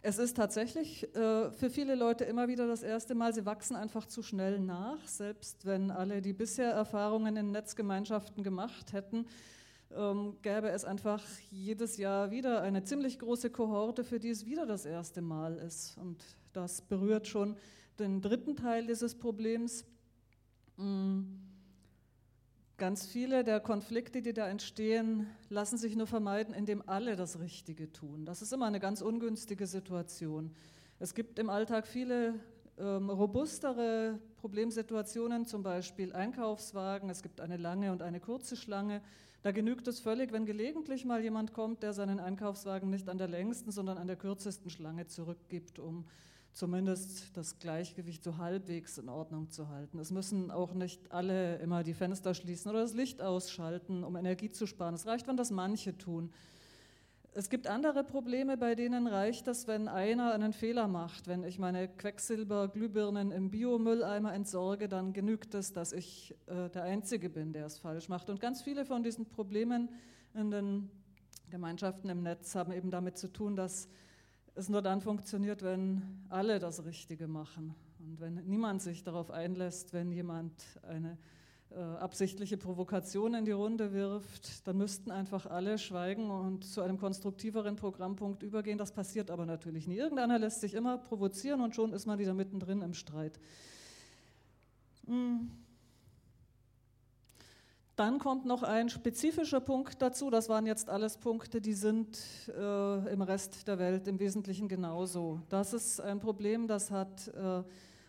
Es 0.01 0.17
ist 0.17 0.37
tatsächlich 0.37 1.13
äh, 1.13 1.51
für 1.51 1.69
viele 1.69 1.95
Leute 1.95 2.23
immer 2.23 2.47
wieder 2.47 2.67
das 2.67 2.83
erste 2.83 3.15
Mal, 3.15 3.33
sie 3.33 3.45
wachsen 3.45 3.75
einfach 3.75 4.05
zu 4.05 4.23
schnell 4.23 4.57
nach, 4.59 5.05
selbst 5.05 5.65
wenn 5.65 5.91
alle, 5.91 6.21
die 6.21 6.31
bisher 6.31 6.71
Erfahrungen 6.71 7.35
in 7.35 7.51
Netzgemeinschaften 7.51 8.41
gemacht 8.41 8.93
hätten, 8.93 9.25
ähm, 9.95 10.37
gäbe 10.41 10.69
es 10.69 10.85
einfach 10.85 11.23
jedes 11.51 11.97
Jahr 11.97 12.31
wieder 12.31 12.61
eine 12.61 12.83
ziemlich 12.83 13.19
große 13.19 13.49
Kohorte, 13.49 14.03
für 14.03 14.19
die 14.19 14.29
es 14.29 14.45
wieder 14.45 14.65
das 14.65 14.85
erste 14.85 15.21
Mal 15.21 15.57
ist. 15.57 15.97
Und 15.97 16.23
das 16.53 16.81
berührt 16.81 17.27
schon 17.27 17.55
den 17.97 18.21
dritten 18.21 18.55
Teil 18.55 18.85
dieses 18.85 19.15
Problems. 19.15 19.85
Mm. 20.77 21.21
Ganz 22.77 23.05
viele 23.05 23.43
der 23.43 23.59
Konflikte, 23.59 24.21
die 24.21 24.31
da 24.31 24.47
entstehen, 24.47 25.27
lassen 25.49 25.77
sich 25.77 25.97
nur 25.97 26.07
vermeiden, 26.07 26.53
indem 26.53 26.81
alle 26.87 27.17
das 27.17 27.39
Richtige 27.41 27.91
tun. 27.91 28.25
Das 28.25 28.41
ist 28.41 28.53
immer 28.53 28.67
eine 28.67 28.79
ganz 28.79 29.01
ungünstige 29.01 29.67
Situation. 29.67 30.55
Es 30.97 31.13
gibt 31.13 31.39
im 31.39 31.49
Alltag 31.49 31.87
viele 31.87 32.35
ähm, 32.77 33.09
robustere 33.09 34.17
Problemsituationen, 34.37 35.45
zum 35.45 35.61
Beispiel 35.61 36.13
Einkaufswagen. 36.13 37.09
Es 37.09 37.21
gibt 37.21 37.41
eine 37.41 37.57
lange 37.57 37.91
und 37.91 38.01
eine 38.01 38.21
kurze 38.21 38.55
Schlange. 38.55 39.01
Da 39.41 39.51
genügt 39.51 39.87
es 39.87 39.99
völlig, 40.01 40.33
wenn 40.33 40.45
gelegentlich 40.45 41.05
mal 41.05 41.21
jemand 41.21 41.53
kommt, 41.53 41.81
der 41.81 41.93
seinen 41.93 42.19
Einkaufswagen 42.19 42.89
nicht 42.89 43.07
an 43.07 43.17
der 43.17 43.29
längsten, 43.29 43.71
sondern 43.71 43.97
an 43.97 44.07
der 44.07 44.17
kürzesten 44.17 44.69
Schlange 44.69 45.07
zurückgibt, 45.07 45.79
um 45.79 46.05
zumindest 46.51 47.37
das 47.37 47.57
Gleichgewicht 47.59 48.21
so 48.21 48.37
halbwegs 48.37 48.97
in 48.97 49.07
Ordnung 49.07 49.49
zu 49.49 49.69
halten. 49.69 49.97
Es 49.99 50.11
müssen 50.11 50.51
auch 50.51 50.73
nicht 50.73 51.11
alle 51.11 51.57
immer 51.59 51.83
die 51.83 51.93
Fenster 51.93 52.33
schließen 52.33 52.69
oder 52.69 52.81
das 52.81 52.93
Licht 52.93 53.21
ausschalten, 53.21 54.03
um 54.03 54.17
Energie 54.17 54.51
zu 54.51 54.65
sparen. 54.65 54.95
Es 54.95 55.05
reicht, 55.05 55.27
wenn 55.27 55.37
das 55.37 55.51
manche 55.51 55.97
tun. 55.97 56.33
Es 57.39 57.49
gibt 57.49 57.67
andere 57.67 58.03
Probleme, 58.03 58.57
bei 58.57 58.75
denen 58.75 59.07
reicht 59.07 59.47
es, 59.47 59.65
wenn 59.65 59.87
einer 59.87 60.33
einen 60.33 60.51
Fehler 60.51 60.89
macht. 60.89 61.29
Wenn 61.29 61.45
ich 61.45 61.57
meine 61.57 61.87
Quecksilberglühbirnen 61.87 63.31
im 63.31 63.49
Biomülleimer 63.49 64.33
entsorge, 64.33 64.89
dann 64.89 65.13
genügt 65.13 65.53
es, 65.53 65.71
dass 65.71 65.93
ich 65.93 66.35
äh, 66.47 66.69
der 66.69 66.83
Einzige 66.83 67.29
bin, 67.29 67.53
der 67.53 67.67
es 67.67 67.77
falsch 67.77 68.09
macht. 68.09 68.29
Und 68.29 68.41
ganz 68.41 68.61
viele 68.61 68.83
von 68.83 69.03
diesen 69.03 69.25
Problemen 69.25 69.87
in 70.33 70.51
den 70.51 70.91
Gemeinschaften 71.49 72.09
im 72.09 72.23
Netz 72.23 72.55
haben 72.55 72.73
eben 72.73 72.91
damit 72.91 73.17
zu 73.17 73.31
tun, 73.31 73.55
dass 73.55 73.87
es 74.55 74.67
nur 74.67 74.81
dann 74.81 74.99
funktioniert, 74.99 75.63
wenn 75.63 76.01
alle 76.27 76.59
das 76.59 76.83
Richtige 76.83 77.29
machen 77.29 77.73
und 77.99 78.19
wenn 78.19 78.33
niemand 78.47 78.81
sich 78.81 79.01
darauf 79.01 79.31
einlässt, 79.31 79.93
wenn 79.93 80.11
jemand 80.11 80.51
eine 80.81 81.17
absichtliche 81.75 82.57
Provokation 82.57 83.35
in 83.35 83.45
die 83.45 83.51
Runde 83.51 83.93
wirft, 83.93 84.67
dann 84.67 84.77
müssten 84.77 85.11
einfach 85.11 85.45
alle 85.45 85.77
schweigen 85.77 86.31
und 86.31 86.65
zu 86.65 86.81
einem 86.81 86.97
konstruktiveren 86.97 87.75
Programmpunkt 87.75 88.41
übergehen. 88.41 88.77
Das 88.77 88.91
passiert 88.91 89.29
aber 89.29 89.45
natürlich 89.45 89.87
nie. 89.87 89.97
Irgendeiner 89.97 90.39
lässt 90.39 90.61
sich 90.61 90.73
immer 90.73 90.97
provozieren 90.97 91.61
und 91.61 91.75
schon 91.75 91.93
ist 91.93 92.07
man 92.07 92.17
wieder 92.17 92.33
mittendrin 92.33 92.81
im 92.81 92.93
Streit. 92.93 93.39
Hm. 95.05 95.51
Dann 97.95 98.17
kommt 98.17 98.45
noch 98.45 98.63
ein 98.63 98.89
spezifischer 98.89 99.59
Punkt 99.59 100.01
dazu. 100.01 100.29
Das 100.29 100.47
waren 100.47 100.65
jetzt 100.65 100.89
alles 100.89 101.17
Punkte, 101.17 101.59
die 101.59 101.73
sind 101.73 102.17
äh, 102.47 103.13
im 103.13 103.21
Rest 103.21 103.67
der 103.67 103.77
Welt 103.77 104.07
im 104.07 104.19
Wesentlichen 104.19 104.69
genauso. 104.69 105.41
Das 105.49 105.73
ist 105.73 105.99
ein 105.99 106.19
Problem, 106.19 106.65
das 106.65 106.91
hat 106.91 107.27
äh, 107.27 107.61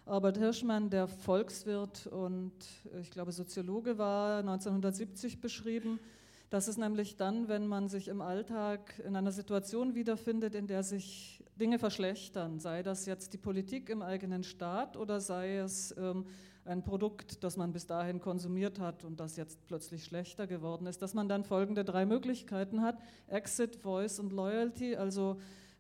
Albert 0.07 0.39
Hirschmann, 0.39 0.91
der 0.91 1.07
Volkswirt 1.07 2.07
und 2.07 2.53
ich 3.01 3.11
glaube 3.11 3.33
Soziologe 3.33 3.99
war, 3.99 4.39
1970 4.41 5.41
beschrieben. 5.41 6.01
Das 6.49 6.67
ist 6.67 6.79
nämlich 6.79 7.17
dann, 7.17 7.47
wenn 7.49 7.67
man 7.67 7.89
sich 7.89 8.09
im 8.09 8.21
Alltag 8.21 9.01
in 9.07 9.15
einer 9.15 9.31
Situation 9.31 9.95
wiederfindet, 9.95 10.55
in 10.55 10.67
der 10.67 10.83
sich 10.83 11.45
Dinge 11.61 11.79
verschlechtern, 11.79 12.59
sei 12.59 12.83
das 12.83 13.07
jetzt 13.07 13.35
die 13.35 13.39
Politik 13.39 13.89
im 13.89 14.03
eigenen 14.03 14.43
Staat 14.43 14.97
oder 14.97 15.21
sei 15.21 15.59
es 15.59 15.95
ähm, 15.97 16.27
ein 16.65 16.83
Produkt, 16.83 17.45
das 17.45 17.57
man 17.57 17.73
bis 17.73 17.87
dahin 17.87 18.21
konsumiert 18.21 18.81
hat 18.81 19.05
und 19.05 19.21
das 19.21 19.37
jetzt 19.37 19.65
plötzlich 19.67 20.05
schlechter 20.05 20.47
geworden 20.47 20.87
ist, 20.87 21.03
dass 21.03 21.15
man 21.15 21.29
dann 21.29 21.45
folgende 21.45 21.85
drei 21.85 22.05
Möglichkeiten 22.05 22.83
hat, 22.83 22.99
Exit, 23.29 23.77
Voice 23.77 24.19
und 24.19 24.33
Loyalty, 24.33 24.97
also 24.97 25.37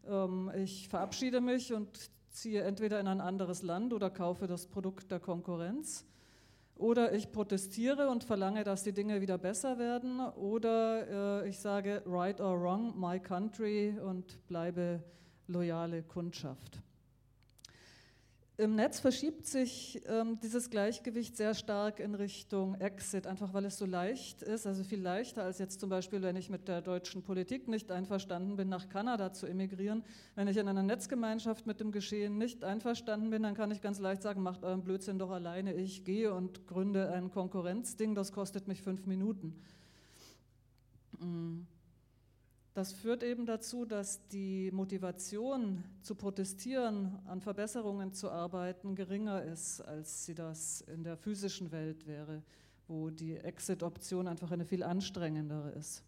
ähm, 0.06 0.52
ich 0.54 0.88
verabschiede 0.88 1.40
mich 1.40 1.72
und 1.72 2.10
ziehe 2.30 2.62
entweder 2.62 3.00
in 3.00 3.08
ein 3.08 3.20
anderes 3.20 3.62
Land 3.62 3.92
oder 3.92 4.10
kaufe 4.10 4.46
das 4.46 4.66
Produkt 4.66 5.10
der 5.10 5.20
Konkurrenz. 5.20 6.06
Oder 6.76 7.12
ich 7.12 7.30
protestiere 7.30 8.08
und 8.08 8.24
verlange, 8.24 8.64
dass 8.64 8.82
die 8.82 8.92
Dinge 8.92 9.20
wieder 9.20 9.36
besser 9.36 9.78
werden. 9.78 10.20
Oder 10.20 11.42
äh, 11.42 11.48
ich 11.48 11.58
sage, 11.58 12.02
right 12.06 12.40
or 12.40 12.58
wrong, 12.58 12.98
my 12.98 13.20
country 13.20 13.98
und 14.02 14.46
bleibe 14.48 15.02
loyale 15.46 16.02
Kundschaft. 16.02 16.80
Im 18.60 18.74
Netz 18.74 19.00
verschiebt 19.00 19.46
sich 19.46 20.02
ähm, 20.06 20.38
dieses 20.42 20.68
Gleichgewicht 20.68 21.34
sehr 21.34 21.54
stark 21.54 21.98
in 21.98 22.14
Richtung 22.14 22.74
Exit, 22.74 23.26
einfach 23.26 23.54
weil 23.54 23.64
es 23.64 23.78
so 23.78 23.86
leicht 23.86 24.42
ist, 24.42 24.66
also 24.66 24.84
viel 24.84 25.00
leichter 25.00 25.44
als 25.44 25.58
jetzt 25.58 25.80
zum 25.80 25.88
Beispiel, 25.88 26.20
wenn 26.20 26.36
ich 26.36 26.50
mit 26.50 26.68
der 26.68 26.82
deutschen 26.82 27.22
Politik 27.22 27.68
nicht 27.68 27.90
einverstanden 27.90 28.56
bin, 28.56 28.68
nach 28.68 28.90
Kanada 28.90 29.32
zu 29.32 29.46
emigrieren. 29.46 30.04
Wenn 30.34 30.46
ich 30.46 30.58
in 30.58 30.68
einer 30.68 30.82
Netzgemeinschaft 30.82 31.66
mit 31.66 31.80
dem 31.80 31.90
Geschehen 31.90 32.36
nicht 32.36 32.62
einverstanden 32.62 33.30
bin, 33.30 33.44
dann 33.44 33.54
kann 33.54 33.70
ich 33.70 33.80
ganz 33.80 33.98
leicht 33.98 34.20
sagen, 34.20 34.42
macht 34.42 34.62
euren 34.62 34.84
Blödsinn 34.84 35.18
doch 35.18 35.30
alleine, 35.30 35.72
ich 35.72 36.04
gehe 36.04 36.34
und 36.34 36.66
gründe 36.66 37.10
ein 37.12 37.30
Konkurrenzding, 37.30 38.14
das 38.14 38.30
kostet 38.30 38.68
mich 38.68 38.82
fünf 38.82 39.06
Minuten. 39.06 39.54
Mhm. 41.18 41.66
Das 42.80 42.94
führt 42.94 43.22
eben 43.22 43.44
dazu, 43.44 43.84
dass 43.84 44.26
die 44.28 44.70
Motivation 44.72 45.84
zu 46.00 46.14
protestieren, 46.14 47.18
an 47.26 47.42
Verbesserungen 47.42 48.14
zu 48.14 48.30
arbeiten, 48.30 48.94
geringer 48.94 49.42
ist, 49.42 49.82
als 49.82 50.24
sie 50.24 50.34
das 50.34 50.80
in 50.80 51.04
der 51.04 51.18
physischen 51.18 51.72
Welt 51.72 52.06
wäre, 52.06 52.42
wo 52.88 53.10
die 53.10 53.36
Exit-Option 53.36 54.26
einfach 54.26 54.50
eine 54.50 54.64
viel 54.64 54.82
anstrengendere 54.82 55.72
ist. 55.72 56.02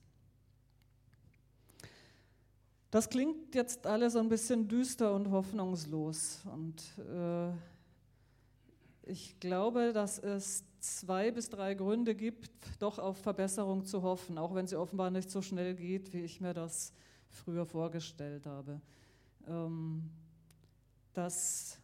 Das 2.90 3.11
klingt 3.11 3.54
jetzt 3.54 3.87
alles 3.87 4.14
so 4.14 4.20
ein 4.20 4.30
bisschen 4.30 4.66
düster 4.66 5.14
und 5.14 5.30
hoffnungslos. 5.30 6.40
Und 6.54 6.82
äh, 7.00 7.52
Ich 9.04 9.40
glaube, 9.40 9.92
dass 9.92 10.18
es 10.18 10.64
zwei 10.78 11.30
bis 11.30 11.48
drei 11.48 11.74
Gründe 11.74 12.14
gibt, 12.14 12.50
doch 12.78 12.98
auf 12.98 13.18
Verbesserung 13.18 13.84
zu 13.84 14.02
hoffen, 14.02 14.38
auch 14.38 14.54
wenn 14.54 14.66
sie 14.66 14.76
offenbar 14.76 15.10
nicht 15.10 15.30
so 15.30 15.42
schnell 15.42 15.74
geht, 15.74 16.12
wie 16.12 16.20
ich 16.20 16.40
mir 16.40 16.54
das 16.54 16.92
früher 17.28 17.66
vorgestellt 17.66 18.46
habe. 18.46 18.80
Ähm, 19.48 20.10
dass 21.14 21.78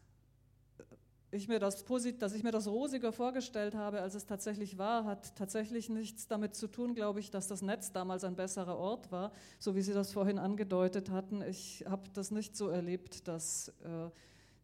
ich 1.30 1.48
mir 1.48 1.58
das 1.58 1.84
dass 2.18 2.34
ich 2.34 2.42
mir 2.42 2.52
das 2.52 2.66
rosiger 2.66 3.12
vorgestellt 3.12 3.74
habe, 3.74 4.00
als 4.00 4.14
es 4.14 4.24
tatsächlich 4.24 4.78
war, 4.78 5.04
hat 5.04 5.36
tatsächlich 5.36 5.90
nichts 5.90 6.26
damit 6.26 6.54
zu 6.54 6.68
tun, 6.68 6.94
glaube 6.94 7.20
ich, 7.20 7.30
dass 7.30 7.48
das 7.48 7.60
Netz 7.60 7.92
damals 7.92 8.24
ein 8.24 8.36
besserer 8.36 8.78
Ort 8.78 9.12
war, 9.12 9.32
so 9.58 9.74
wie 9.74 9.82
Sie 9.82 9.92
das 9.92 10.12
vorhin 10.12 10.38
angedeutet 10.38 11.10
hatten. 11.10 11.42
Ich 11.42 11.84
habe 11.86 12.08
das 12.14 12.30
nicht 12.30 12.56
so 12.56 12.68
erlebt, 12.68 13.28
dass 13.28 13.68
äh, 13.84 14.10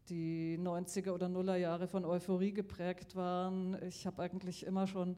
die 0.08 0.58
90er 0.58 1.12
oder 1.12 1.28
Nuller 1.28 1.56
Jahre 1.56 1.86
von 1.86 2.04
Euphorie 2.04 2.52
geprägt 2.52 3.16
waren. 3.16 3.76
Ich 3.82 4.06
habe 4.06 4.22
eigentlich 4.22 4.66
immer 4.66 4.86
schon 4.86 5.16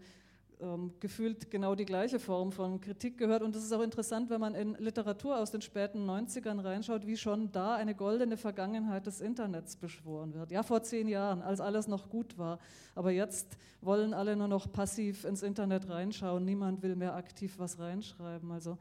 ähm, 0.61 0.93
gefühlt 1.01 1.51
genau 1.51 1.75
die 1.75 1.85
gleiche 1.85 2.19
Form 2.19 2.53
von 2.53 2.81
Kritik 2.81 3.19
gehört. 3.19 3.43
Und 3.43 3.55
es 3.55 3.65
ist 3.65 3.73
auch 3.73 3.83
interessant, 3.83 4.31
wenn 4.31 4.41
man 4.41 4.55
in 4.55 4.75
Literatur 4.77 5.39
aus 5.39 5.51
den 5.51 5.61
späten 5.61 6.09
90ern 6.09 6.63
reinschaut, 6.63 7.07
wie 7.07 7.17
schon 7.17 7.53
da 7.53 7.75
eine 7.75 7.95
goldene 7.95 8.37
Vergangenheit 8.37 9.07
des 9.07 9.21
Internets 9.21 9.77
beschworen 9.77 10.35
wird. 10.35 10.51
Ja, 10.51 10.63
vor 10.63 10.83
zehn 10.83 11.09
Jahren, 11.09 11.43
als 11.43 11.61
alles 11.61 11.89
noch 11.89 12.09
gut 12.09 12.39
war. 12.39 12.59
Aber 12.95 13.11
jetzt 13.11 13.59
wollen 13.81 14.15
alle 14.15 14.37
nur 14.37 14.49
noch 14.49 14.73
passiv 14.73 15.25
ins 15.25 15.43
Internet 15.43 15.89
reinschauen. 15.89 16.45
Niemand 16.45 16.83
will 16.83 16.97
mehr 16.97 17.15
aktiv 17.15 17.59
was 17.59 17.79
reinschreiben. 17.79 18.51
Also 18.51 18.79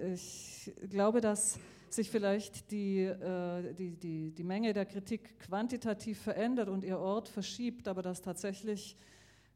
äh, 0.00 0.14
ich 0.14 0.72
glaube, 0.88 1.20
dass 1.20 1.58
sich 1.94 2.10
vielleicht 2.10 2.70
die, 2.70 3.00
äh, 3.00 3.74
die, 3.74 3.96
die, 3.96 4.30
die 4.32 4.44
Menge 4.44 4.72
der 4.72 4.86
Kritik 4.86 5.38
quantitativ 5.40 6.20
verändert 6.20 6.68
und 6.68 6.84
ihr 6.84 6.98
Ort 6.98 7.28
verschiebt, 7.28 7.88
aber 7.88 8.02
dass 8.02 8.22
tatsächlich 8.22 8.96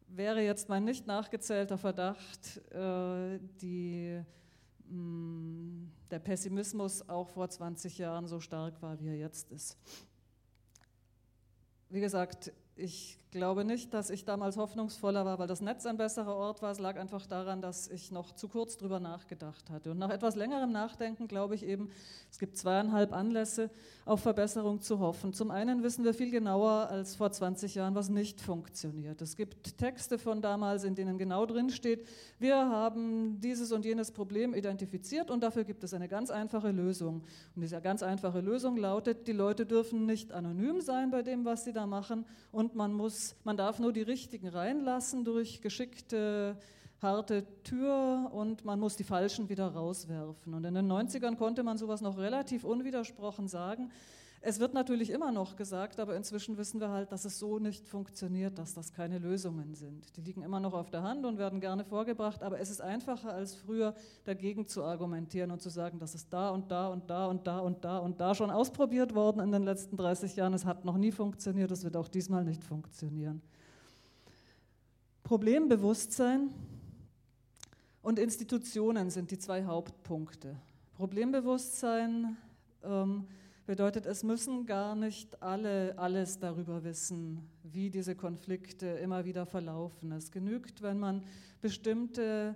wäre 0.08 0.42
jetzt 0.42 0.68
mein 0.68 0.84
nicht 0.84 1.06
nachgezählter 1.06 1.78
Verdacht, 1.78 2.58
äh, 2.72 3.38
die, 3.60 4.20
mh, 4.88 4.96
mm, 4.96 5.92
der 6.10 6.18
Pessimismus 6.18 7.08
auch 7.08 7.28
vor 7.28 7.48
20 7.48 7.98
Jahren 7.98 8.28
so 8.28 8.40
stark 8.40 8.80
war, 8.82 9.00
wie 9.00 9.08
er 9.08 9.16
jetzt 9.16 9.50
ist. 9.50 9.76
Wie 11.90 12.00
gesagt, 12.00 12.52
ich 12.76 13.18
glaube 13.34 13.64
nicht, 13.64 13.92
dass 13.92 14.10
ich 14.10 14.24
damals 14.24 14.56
hoffnungsvoller 14.56 15.24
war, 15.24 15.40
weil 15.40 15.48
das 15.48 15.60
Netz 15.60 15.84
ein 15.86 15.96
besserer 15.96 16.36
Ort 16.36 16.62
war. 16.62 16.70
Es 16.70 16.78
lag 16.78 16.96
einfach 16.96 17.26
daran, 17.26 17.60
dass 17.60 17.88
ich 17.88 18.12
noch 18.12 18.32
zu 18.32 18.48
kurz 18.48 18.76
drüber 18.76 19.00
nachgedacht 19.00 19.70
hatte. 19.70 19.90
Und 19.90 19.98
nach 19.98 20.10
etwas 20.10 20.36
längerem 20.36 20.70
Nachdenken 20.70 21.26
glaube 21.26 21.56
ich 21.56 21.66
eben, 21.66 21.90
es 22.30 22.38
gibt 22.38 22.56
zweieinhalb 22.56 23.12
Anlässe, 23.12 23.70
auf 24.04 24.20
Verbesserung 24.20 24.80
zu 24.80 25.00
hoffen. 25.00 25.32
Zum 25.32 25.50
einen 25.50 25.82
wissen 25.82 26.04
wir 26.04 26.14
viel 26.14 26.30
genauer 26.30 26.88
als 26.90 27.16
vor 27.16 27.32
20 27.32 27.74
Jahren, 27.74 27.94
was 27.96 28.08
nicht 28.08 28.40
funktioniert. 28.40 29.20
Es 29.20 29.36
gibt 29.36 29.78
Texte 29.78 30.18
von 30.18 30.40
damals, 30.40 30.84
in 30.84 30.94
denen 30.94 31.18
genau 31.18 31.44
drin 31.44 31.70
steht, 31.70 32.06
wir 32.38 32.56
haben 32.56 33.40
dieses 33.40 33.72
und 33.72 33.84
jenes 33.84 34.12
Problem 34.12 34.54
identifiziert 34.54 35.30
und 35.30 35.42
dafür 35.42 35.64
gibt 35.64 35.82
es 35.82 35.92
eine 35.92 36.08
ganz 36.08 36.30
einfache 36.30 36.70
Lösung. 36.70 37.24
Und 37.56 37.62
diese 37.62 37.80
ganz 37.80 38.02
einfache 38.02 38.40
Lösung 38.40 38.76
lautet, 38.76 39.26
die 39.26 39.32
Leute 39.32 39.66
dürfen 39.66 40.06
nicht 40.06 40.30
anonym 40.30 40.80
sein 40.80 41.10
bei 41.10 41.22
dem, 41.22 41.44
was 41.44 41.64
sie 41.64 41.72
da 41.72 41.86
machen 41.86 42.24
und 42.52 42.74
man 42.74 42.92
muss 42.92 43.23
man 43.44 43.56
darf 43.56 43.78
nur 43.78 43.92
die 43.92 44.02
richtigen 44.02 44.48
reinlassen 44.48 45.24
durch 45.24 45.60
geschickte 45.60 46.56
harte 47.00 47.44
Tür 47.62 48.30
und 48.32 48.64
man 48.64 48.80
muss 48.80 48.96
die 48.96 49.04
Falschen 49.04 49.48
wieder 49.48 49.68
rauswerfen. 49.68 50.54
Und 50.54 50.64
in 50.64 50.74
den 50.74 50.90
90ern 50.90 51.36
konnte 51.36 51.62
man 51.62 51.76
sowas 51.76 52.00
noch 52.00 52.18
relativ 52.18 52.64
unwidersprochen 52.64 53.46
sagen. 53.46 53.90
Es 54.46 54.60
wird 54.60 54.74
natürlich 54.74 55.08
immer 55.08 55.32
noch 55.32 55.56
gesagt, 55.56 55.98
aber 55.98 56.14
inzwischen 56.14 56.58
wissen 56.58 56.78
wir 56.78 56.90
halt, 56.90 57.12
dass 57.12 57.24
es 57.24 57.38
so 57.38 57.58
nicht 57.58 57.88
funktioniert, 57.88 58.58
dass 58.58 58.74
das 58.74 58.92
keine 58.92 59.16
Lösungen 59.18 59.74
sind. 59.74 60.14
Die 60.18 60.20
liegen 60.20 60.42
immer 60.42 60.60
noch 60.60 60.74
auf 60.74 60.90
der 60.90 61.02
Hand 61.02 61.24
und 61.24 61.38
werden 61.38 61.60
gerne 61.60 61.82
vorgebracht, 61.82 62.42
aber 62.42 62.60
es 62.60 62.68
ist 62.68 62.82
einfacher 62.82 63.32
als 63.32 63.54
früher 63.54 63.94
dagegen 64.24 64.66
zu 64.66 64.84
argumentieren 64.84 65.50
und 65.50 65.62
zu 65.62 65.70
sagen, 65.70 65.98
das 65.98 66.14
ist 66.14 66.30
da 66.30 66.50
und 66.50 66.70
da 66.70 66.88
und 66.88 67.08
da 67.08 67.24
und 67.24 67.46
da 67.46 67.60
und 67.60 67.86
da 67.86 67.96
und 67.96 68.20
da 68.20 68.34
schon 68.34 68.50
ausprobiert 68.50 69.14
worden 69.14 69.40
in 69.40 69.50
den 69.50 69.62
letzten 69.62 69.96
30 69.96 70.36
Jahren. 70.36 70.52
Es 70.52 70.66
hat 70.66 70.84
noch 70.84 70.98
nie 70.98 71.10
funktioniert, 71.10 71.70
es 71.70 71.82
wird 71.82 71.96
auch 71.96 72.08
diesmal 72.08 72.44
nicht 72.44 72.62
funktionieren. 72.62 73.40
Problembewusstsein 75.22 76.50
und 78.02 78.18
Institutionen 78.18 79.08
sind 79.08 79.30
die 79.30 79.38
zwei 79.38 79.64
Hauptpunkte. 79.64 80.54
Problembewusstsein 80.96 82.36
ähm, 82.82 83.26
bedeutet, 83.66 84.06
es 84.06 84.22
müssen 84.22 84.66
gar 84.66 84.94
nicht 84.94 85.42
alle 85.42 85.98
alles 85.98 86.38
darüber 86.38 86.84
wissen, 86.84 87.48
wie 87.62 87.90
diese 87.90 88.14
Konflikte 88.14 88.86
immer 88.86 89.24
wieder 89.24 89.46
verlaufen. 89.46 90.12
Es 90.12 90.30
genügt, 90.30 90.82
wenn 90.82 90.98
man 90.98 91.24
bestimmte 91.60 92.54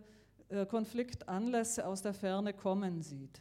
äh, 0.49 0.67
Konfliktanlässe 0.67 1.87
aus 1.87 2.03
der 2.03 2.15
Ferne 2.15 2.53
kommen 2.53 3.03
sieht. 3.03 3.41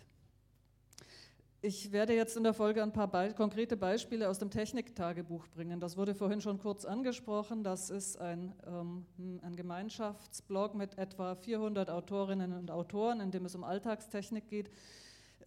Ich 1.61 1.91
werde 1.91 2.13
jetzt 2.13 2.37
in 2.37 2.43
der 2.43 2.53
Folge 2.53 2.83
ein 2.83 2.93
paar 2.93 3.07
Be 3.07 3.33
konkrete 3.35 3.75
Beispiele 3.75 4.29
aus 4.29 4.37
dem 4.37 4.51
Techniktagebuch 4.51 5.47
bringen. 5.47 5.79
Das 5.79 5.97
wurde 5.97 6.13
vorhin 6.13 6.39
schon 6.39 6.59
kurz 6.59 6.85
angesprochen. 6.85 7.63
Das 7.63 7.89
ist 7.89 8.17
ein, 8.21 8.53
ähm, 8.67 9.05
ein 9.41 9.55
Gemeinschaftsblog 9.55 10.75
mit 10.75 10.97
etwa 10.99 11.33
400 11.33 11.89
Autorinnen 11.89 12.53
und 12.53 12.69
Autoren, 12.69 13.19
in 13.21 13.31
dem 13.31 13.45
es 13.45 13.55
um 13.55 13.63
Alltagstechnik 13.63 14.47
geht. 14.47 14.69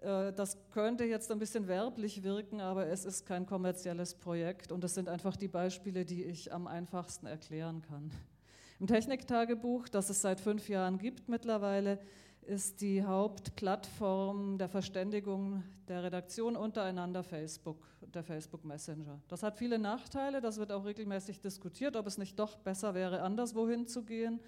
Äh, 0.00 0.32
das 0.32 0.58
könnte 0.70 1.04
jetzt 1.04 1.30
ein 1.30 1.38
bisschen 1.38 1.68
werblich 1.68 2.22
wirken, 2.22 2.60
aber 2.60 2.86
es 2.86 3.04
ist 3.04 3.26
kein 3.26 3.46
kommerzielles 3.46 4.14
Projekt 4.14 4.72
und 4.72 4.84
es 4.84 4.94
sind 4.94 5.08
einfach 5.08 5.36
die 5.36 5.48
Beispiele, 5.48 6.04
die 6.04 6.24
ich 6.24 6.52
am 6.52 6.66
einfachsten 6.66 7.26
erklären 7.26 7.82
kann. 7.82 8.10
Im 8.78 8.86
Techniktagebuch, 8.86 9.88
das 9.88 10.08
es 10.08 10.22
seit 10.22 10.40
fünf 10.40 10.68
Jahren 10.68 10.98
gibt 10.98 11.28
mittlerweile, 11.28 11.98
ist 12.42 12.80
die 12.80 13.04
Hauptplattform 13.04 14.56
der 14.56 14.68
Verständigung 14.68 15.62
der 15.88 16.02
Redaktion 16.02 16.56
untereinander 16.56 17.22
Facebook, 17.22 17.86
der 18.00 18.22
Facebook 18.22 18.64
Messenger. 18.64 19.20
Das 19.28 19.42
hat 19.42 19.58
viele 19.58 19.78
Nachteile, 19.78 20.40
das 20.40 20.58
wird 20.58 20.72
auch 20.72 20.84
regelmäßig 20.84 21.40
diskutiert, 21.40 21.96
ob 21.96 22.06
es 22.06 22.16
nicht 22.16 22.38
doch 22.38 22.56
besser 22.56 22.94
wäre, 22.94 23.20
anderswohin 23.20 23.86
zu 23.86 24.02
gehen. 24.02 24.40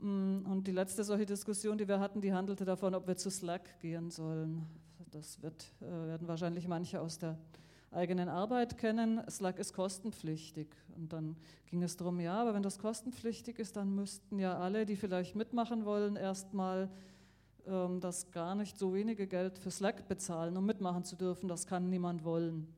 Mm, 0.00 0.46
und 0.46 0.66
die 0.66 0.72
letzte 0.72 1.04
solche 1.04 1.26
Diskussion, 1.26 1.76
die 1.78 1.86
wir 1.86 2.00
hatten, 2.00 2.20
die 2.20 2.32
handelte 2.32 2.64
davon, 2.64 2.94
ob 2.94 3.06
wir 3.06 3.16
zu 3.16 3.30
Slack 3.30 3.78
gehen 3.80 4.10
sollen. 4.10 4.66
Das 5.10 5.42
wird, 5.42 5.72
äh, 5.80 5.84
werden 5.84 6.28
wahrscheinlich 6.28 6.68
manche 6.68 7.00
aus 7.00 7.18
der 7.18 7.38
eigenen 7.90 8.28
Arbeit 8.28 8.78
kennen. 8.78 9.20
Slack 9.28 9.58
ist 9.58 9.74
kostenpflichtig. 9.74 10.68
Und 10.96 11.12
dann 11.12 11.36
ging 11.66 11.82
es 11.82 11.96
darum, 11.96 12.20
ja, 12.20 12.40
aber 12.40 12.54
wenn 12.54 12.62
das 12.62 12.78
kostenpflichtig 12.78 13.58
ist, 13.58 13.76
dann 13.76 13.94
müssten 13.94 14.38
ja 14.38 14.58
alle, 14.58 14.86
die 14.86 14.96
vielleicht 14.96 15.34
mitmachen 15.34 15.84
wollen, 15.84 16.16
erstmal 16.16 16.88
ähm, 17.66 18.00
das 18.00 18.30
gar 18.30 18.54
nicht 18.54 18.78
so 18.78 18.94
wenige 18.94 19.26
Geld 19.26 19.58
für 19.58 19.70
Slack 19.70 20.08
bezahlen, 20.08 20.56
um 20.56 20.64
mitmachen 20.64 21.04
zu 21.04 21.16
dürfen. 21.16 21.48
Das 21.48 21.66
kann 21.66 21.90
niemand 21.90 22.24
wollen. 22.24 22.68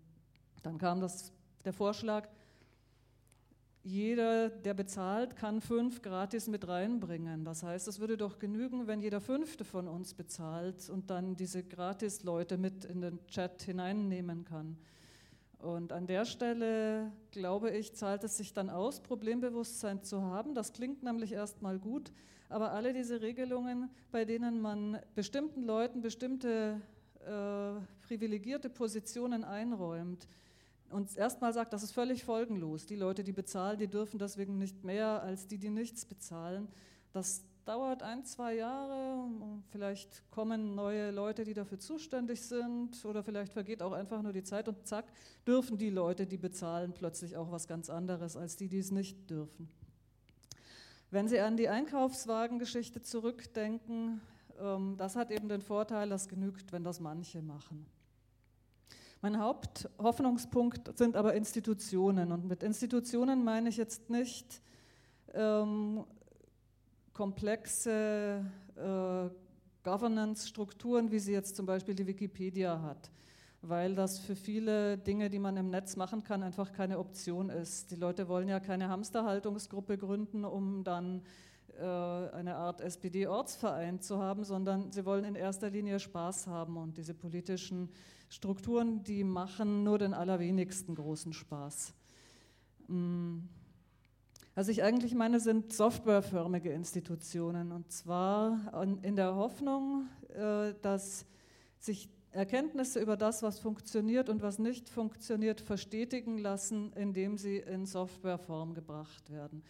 Dann 0.63 0.79
kam 0.79 1.01
das, 1.01 1.33
der 1.65 1.73
Vorschlag, 1.73 2.29
jeder, 3.85 4.49
der 4.49 4.75
bezahlt, 4.75 5.35
kann 5.37 5.61
fünf 5.61 6.03
gratis 6.03 6.47
mit 6.47 6.69
reinbringen. 6.69 7.45
Das 7.45 7.63
heißt, 7.63 7.89
es 7.89 7.99
würde 7.99 8.17
doch 8.17 8.39
genügen, 8.39 8.87
wenn 8.87 9.01
jeder 9.01 9.21
Fünfte 9.21 9.65
von 9.65 9.89
uns 9.89 10.15
bezahlt 10.15 10.89
und 10.89 11.11
dann 11.11 11.35
diese 11.35 11.65
Gratis-Leute 11.65 12.59
mit 12.59 12.85
in 12.85 13.01
den 13.01 13.27
Chat 13.27 13.63
hineinnehmen 13.63 14.45
kann. 14.45 14.77
Und 15.59 15.93
an 15.93 16.07
der 16.07 16.25
Stelle, 16.25 17.13
glaube 17.31 17.71
ich, 17.71 17.95
zahlt 17.95 18.25
es 18.25 18.37
sich 18.37 18.53
dann 18.53 18.71
aus, 18.71 19.01
Problembewusstsein 19.01 20.03
zu 20.03 20.23
haben. 20.23 20.55
Das 20.55 20.73
klingt 20.73 21.03
nämlich 21.03 21.33
erstmal 21.33 21.79
gut, 21.79 22.13
aber 22.49 22.73
alle 22.73 22.93
diese 22.93 23.21
Regelungen, 23.21 23.91
bei 24.11 24.25
denen 24.25 24.61
man 24.61 24.99
bestimmten 25.15 25.63
Leuten 25.63 26.03
bestimmte 26.03 26.81
äh, 27.21 27.81
privilegierte 28.07 28.71
Positionen 28.71 29.45
einräumt, 29.45 30.29
und 30.93 31.17
erstmal 31.17 31.53
sagt, 31.53 31.73
das 31.73 31.83
ist 31.83 31.93
völlig 31.93 32.25
folgenlos. 32.25 32.87
Die 32.87 32.97
Leute, 32.97 33.25
die 33.25 33.33
bezahlen, 33.33 33.79
die 33.79 33.89
dürfen 33.89 34.19
deswegen 34.19 34.59
nicht 34.59 34.85
mehr 34.85 35.23
als 35.23 35.47
die, 35.47 35.59
die 35.59 35.71
nichts 35.71 36.05
bezahlen. 36.05 36.69
Das 37.13 37.43
dauert 37.65 38.03
ein, 38.03 38.25
zwei 38.25 38.55
Jahre. 38.55 39.29
Vielleicht 39.71 40.23
kommen 40.31 40.75
neue 40.75 41.11
Leute, 41.11 41.45
die 41.45 41.55
dafür 41.55 41.79
zuständig 41.79 42.43
sind. 42.43 43.05
Oder 43.05 43.23
vielleicht 43.23 43.53
vergeht 43.53 43.83
auch 43.83 43.93
einfach 43.93 44.23
nur 44.23 44.33
die 44.33 44.43
Zeit 44.43 44.69
und 44.69 44.87
zack, 44.87 45.07
dürfen 45.47 45.79
die 45.79 45.91
Leute, 45.91 46.27
die 46.27 46.39
bezahlen, 46.39 46.93
plötzlich 46.93 47.37
auch 47.37 47.51
was 47.51 47.67
ganz 47.67 47.89
anderes 47.89 48.37
als 48.37 48.57
die, 48.57 48.69
die 48.69 48.79
es 48.79 48.91
nicht 48.91 49.31
dürfen. 49.31 49.69
Wenn 51.11 51.29
Sie 51.29 51.41
an 51.41 51.57
die 51.57 51.69
Einkaufswagengeschichte 51.69 53.03
zurückdenken, 53.03 54.21
ähm, 54.59 54.97
das 54.97 55.17
hat 55.17 55.31
eben 55.31 55.49
den 55.49 55.63
Vorteil, 55.63 56.09
das 56.09 56.29
genügt, 56.29 56.73
wenn 56.73 56.85
das 56.85 57.01
manche 57.01 57.43
machen. 57.43 57.87
Mein 59.25 59.39
Haupthoffnungspunkt 59.39 60.99
sind 60.99 61.15
aber 61.15 61.35
Institutionen. 61.35 62.33
Und 62.33 62.45
mit 62.45 62.65
Institutionen 62.65 63.45
meine 63.45 63.69
ich 63.69 63.77
jetzt 63.77 64.11
nicht 64.11 64.61
ähm, 65.33 66.05
komplexe 67.13 68.45
äh, 68.75 69.31
Governance-Strukturen, 69.85 71.13
wie 71.13 71.21
sie 71.21 71.33
jetzt 71.33 71.55
zum 71.55 71.67
Beispiel 71.67 71.95
die 71.95 72.09
Wikipedia 72.09 72.83
hat, 72.83 73.13
weil 73.61 73.95
das 73.95 74.19
für 74.19 74.35
viele 74.35 74.99
Dinge, 74.99 75.31
die 75.31 75.39
man 75.39 75.57
im 75.57 75.71
Netz 75.71 75.95
machen 75.95 76.25
kann, 76.25 76.43
einfach 76.43 76.73
keine 76.73 76.99
Option 76.99 77.49
ist. 77.49 77.93
Die 77.93 77.97
Leute 77.97 78.27
wollen 78.27 78.49
ja 78.49 78.59
keine 78.59 78.89
Hamsterhaltungsgruppe 78.89 79.99
gründen, 79.99 80.45
um 80.45 80.83
dann 80.83 81.23
äh, 81.79 81.85
eine 81.85 82.57
Art 82.57 82.81
SPD-Ortsverein 82.81 84.01
zu 84.01 84.19
haben, 84.19 84.43
sondern 84.43 84.91
sie 84.91 85.07
wollen 85.07 85.25
in 85.25 85.37
erster 85.37 85.71
Linie 85.71 86.01
Spaß 86.01 86.49
haben 86.49 86.77
und 86.77 86.97
diese 86.97 87.15
politischen 87.15 87.89
Strukturen, 88.33 89.05
die 89.05 89.25
machen 89.25 89.85
nur 89.85 89.99
den 89.99 90.15
allerwenigsten 90.15 90.95
großen 90.95 91.35
Spaß. 91.35 91.93
Mm. 92.89 93.41
Was 94.55 94.69
ich 94.69 94.83
eigentlich 94.83 95.15
meine, 95.15 95.39
sind 95.39 95.73
softwareförmige 95.73 96.73
Institutionen 96.73 97.73
und 97.73 97.93
zwar 97.93 98.59
in 99.03 99.17
der 99.17 99.35
Hoffnung, 99.35 100.09
äh, 100.31 100.73
dass 100.81 101.27
sich 101.79 102.09
Erkenntnisse 102.31 103.01
über 103.01 103.19
das, 103.19 103.43
was 103.43 103.59
funktioniert 103.59 104.31
und 104.31 104.41
was 104.41 104.59
nicht 104.59 104.89
funktioniert, 104.89 105.61
verstetigen 105.61 106.39
lassen, 106.39 106.95
indem 106.95 107.37
sie 107.37 107.59
in 107.59 107.85
Softwareform 107.85 108.73
gebracht 108.73 109.31
werden. 109.31 109.63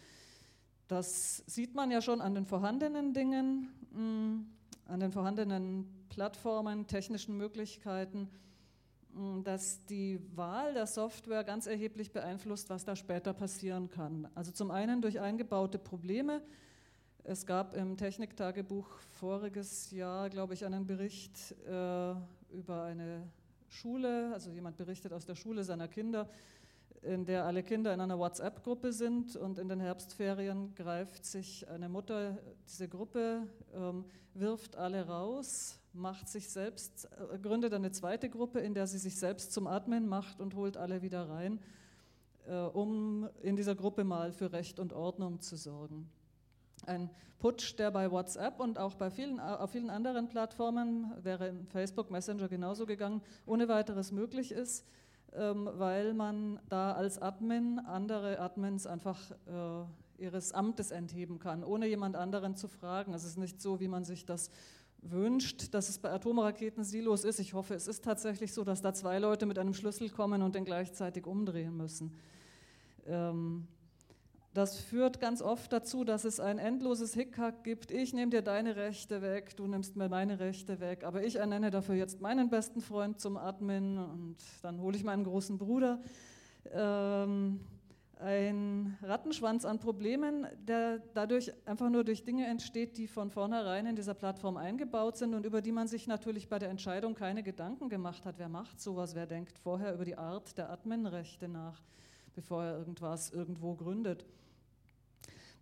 Das 0.87 1.43
sieht 1.47 1.75
man 1.75 1.91
ja 1.91 2.01
schon 2.01 2.21
an 2.21 2.33
den 2.33 2.45
vorhandenen 2.45 3.13
Dingen, 3.13 3.67
mm, 3.91 4.89
an 4.89 4.99
den 5.01 5.11
vorhandenen 5.11 6.05
Plattformen, 6.07 6.87
technischen 6.87 7.35
Möglichkeiten, 7.35 8.29
dass 9.43 9.85
die 9.85 10.19
Wahl 10.35 10.73
der 10.73 10.87
Software 10.87 11.43
ganz 11.43 11.67
erheblich 11.67 12.11
beeinflusst, 12.11 12.69
was 12.69 12.83
da 12.83 12.95
später 12.95 13.33
passieren 13.33 13.89
kann. 13.89 14.27
Also 14.33 14.51
zum 14.51 14.71
einen 14.71 15.01
durch 15.01 15.19
eingebaute 15.19 15.77
Probleme. 15.77 16.41
Es 17.23 17.45
gab 17.45 17.75
im 17.75 17.95
Techniktagebuch 17.95 18.87
voriges 19.19 19.91
Jahr, 19.91 20.29
glaube 20.29 20.55
ich, 20.55 20.65
einen 20.65 20.85
Bericht 20.85 21.55
äh, 21.65 22.15
über 22.51 22.83
eine 22.83 23.31
Schule, 23.69 24.31
also 24.33 24.51
jemand 24.51 24.77
berichtet 24.77 25.13
aus 25.13 25.25
der 25.25 25.35
Schule 25.35 25.63
seiner 25.63 25.87
Kinder, 25.87 26.29
in 27.01 27.25
der 27.25 27.45
alle 27.45 27.63
Kinder 27.63 27.93
in 27.93 28.01
einer 28.01 28.17
WhatsApp-Gruppe 28.17 28.93
sind 28.93 29.35
und 29.35 29.59
in 29.59 29.67
den 29.67 29.79
Herbstferien 29.79 30.73
greift 30.75 31.25
sich 31.25 31.67
eine 31.69 31.89
Mutter 31.89 32.37
diese 32.67 32.87
Gruppe, 32.87 33.47
ähm, 33.73 34.05
wirft 34.33 34.75
alle 34.75 35.05
raus, 35.05 35.79
macht 35.93 36.27
sich 36.27 36.49
selbst, 36.49 37.07
äh, 37.33 37.37
gründet 37.39 37.73
eine 37.73 37.91
zweite 37.91 38.29
Gruppe, 38.29 38.59
in 38.59 38.73
der 38.73 38.87
sie 38.87 38.97
sich 38.97 39.17
selbst 39.17 39.51
zum 39.53 39.67
Admin 39.67 40.07
macht 40.07 40.39
und 40.41 40.55
holt 40.55 40.77
alle 40.77 41.01
wieder 41.01 41.29
rein, 41.29 41.59
äh, 42.47 42.55
um 42.55 43.29
in 43.41 43.55
dieser 43.55 43.75
Gruppe 43.75 44.03
mal 44.03 44.31
für 44.31 44.51
Recht 44.51 44.79
und 44.79 44.93
Ordnung 44.93 45.39
zu 45.41 45.55
sorgen. 45.55 46.09
Ein 46.85 47.09
Putsch, 47.39 47.77
der 47.77 47.91
bei 47.91 48.11
WhatsApp 48.11 48.59
und 48.59 48.77
auch 48.77 48.95
bei 48.95 49.09
vielen, 49.09 49.39
auf 49.39 49.71
vielen 49.71 49.89
anderen 49.89 50.27
Plattformen, 50.29 51.11
wäre 51.21 51.47
in 51.47 51.67
Facebook 51.67 52.11
Messenger 52.11 52.47
genauso 52.47 52.85
gegangen, 52.85 53.21
ohne 53.45 53.67
weiteres 53.67 54.11
möglich 54.11 54.51
ist 54.51 54.85
ähm, 55.35 55.69
weil 55.73 56.13
man 56.13 56.59
da 56.69 56.91
als 56.93 57.21
Admin 57.21 57.79
andere 57.79 58.39
Admins 58.39 58.85
einfach 58.85 59.19
äh, 59.31 60.21
ihres 60.21 60.51
Amtes 60.51 60.91
entheben 60.91 61.39
kann, 61.39 61.63
ohne 61.63 61.87
jemand 61.87 62.15
anderen 62.15 62.55
zu 62.55 62.67
fragen. 62.67 63.13
Es 63.13 63.23
ist 63.23 63.37
nicht 63.37 63.61
so, 63.61 63.79
wie 63.79 63.87
man 63.87 64.03
sich 64.03 64.25
das 64.25 64.51
wünscht, 65.03 65.73
dass 65.73 65.89
es 65.89 65.99
bei 65.99 66.11
Atomraketen 66.11 66.83
Silos 66.83 67.23
ist. 67.23 67.39
Ich 67.39 67.53
hoffe, 67.53 67.73
es 67.73 67.87
ist 67.87 68.03
tatsächlich 68.03 68.53
so, 68.53 68.63
dass 68.63 68.81
da 68.81 68.93
zwei 68.93 69.19
Leute 69.19 69.45
mit 69.45 69.59
einem 69.59 69.73
Schlüssel 69.73 70.09
kommen 70.09 70.41
und 70.41 70.55
den 70.55 70.65
gleichzeitig 70.65 71.25
umdrehen 71.25 71.75
müssen. 71.75 72.13
Ähm, 73.05 73.67
das 74.53 74.77
führt 74.77 75.19
ganz 75.19 75.41
oft 75.41 75.73
dazu, 75.73 76.03
dass 76.03 76.25
es 76.25 76.39
ein 76.39 76.59
endloses 76.59 77.15
Hickhack 77.15 77.63
gibt. 77.63 77.89
Ich 77.89 78.13
nehme 78.13 78.29
dir 78.29 78.43
deine 78.43 78.75
Rechte 78.75 79.23
weg, 79.23 79.55
du 79.55 79.65
nimmst 79.65 79.95
mir 79.95 80.09
meine 80.09 80.39
Rechte 80.39 80.79
weg, 80.79 81.03
aber 81.03 81.23
ich 81.23 81.37
ernenne 81.37 81.71
dafür 81.71 81.95
jetzt 81.95 82.21
meinen 82.21 82.49
besten 82.51 82.79
Freund 82.79 83.19
zum 83.19 83.35
Admin 83.35 83.97
und 83.97 84.37
dann 84.61 84.79
hole 84.79 84.95
ich 84.95 85.03
meinen 85.03 85.23
großen 85.23 85.57
Bruder. 85.57 85.99
Ähm, 86.71 87.61
ein 88.19 88.97
Rattenschwanz 89.01 89.65
an 89.65 89.79
Problemen, 89.79 90.47
der 90.67 90.99
dadurch 91.13 91.51
einfach 91.67 91.89
nur 91.89 92.03
durch 92.03 92.23
Dinge 92.23 92.47
entsteht, 92.47 92.97
die 92.97 93.07
von 93.07 93.29
vornherein 93.29 93.85
in 93.85 93.95
dieser 93.95 94.13
Plattform 94.13 94.57
eingebaut 94.57 95.17
sind 95.17 95.33
und 95.33 95.45
über 95.45 95.61
die 95.61 95.71
man 95.71 95.87
sich 95.87 96.07
natürlich 96.07 96.47
bei 96.47 96.59
der 96.59 96.69
Entscheidung 96.69 97.15
keine 97.15 97.43
Gedanken 97.43 97.89
gemacht 97.89 98.25
hat. 98.25 98.35
Wer 98.37 98.49
macht 98.49 98.79
sowas? 98.79 99.15
Wer 99.15 99.25
denkt 99.25 99.59
vorher 99.59 99.93
über 99.93 100.05
die 100.05 100.17
Art 100.17 100.57
der 100.57 100.69
Adminrechte 100.69 101.47
nach, 101.47 101.81
bevor 102.35 102.63
er 102.63 102.77
irgendwas 102.77 103.29
irgendwo 103.31 103.75
gründet? 103.75 104.25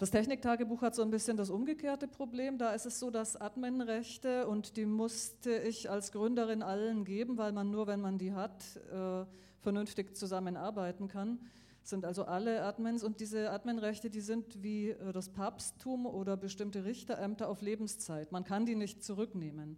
Das 0.01 0.09
Techniktagebuch 0.09 0.81
hat 0.81 0.95
so 0.95 1.03
ein 1.03 1.11
bisschen 1.11 1.37
das 1.37 1.51
umgekehrte 1.51 2.07
Problem. 2.07 2.57
Da 2.57 2.73
ist 2.73 2.87
es 2.87 2.99
so, 2.99 3.11
dass 3.11 3.35
Adminrechte, 3.35 4.47
und 4.47 4.75
die 4.75 4.87
musste 4.87 5.55
ich 5.59 5.91
als 5.91 6.11
Gründerin 6.11 6.63
allen 6.63 7.05
geben, 7.05 7.37
weil 7.37 7.51
man 7.51 7.69
nur, 7.69 7.85
wenn 7.85 8.01
man 8.01 8.17
die 8.17 8.33
hat, 8.33 8.63
äh, 8.91 9.25
vernünftig 9.59 10.15
zusammenarbeiten 10.15 11.07
kann, 11.07 11.39
sind 11.83 12.05
also 12.05 12.25
alle 12.25 12.63
Admins. 12.63 13.03
Und 13.03 13.19
diese 13.19 13.51
Adminrechte, 13.51 14.09
die 14.09 14.21
sind 14.21 14.61
wie 14.63 14.89
äh, 14.89 15.11
das 15.11 15.29
Papsttum 15.29 16.05
oder 16.05 16.37
bestimmte 16.37 16.85
Richterämter 16.85 17.49
auf 17.49 17.61
Lebenszeit. 17.61 18.31
Man 18.31 18.43
kann 18.43 18.65
die 18.65 18.75
nicht 18.75 19.03
zurücknehmen. 19.03 19.77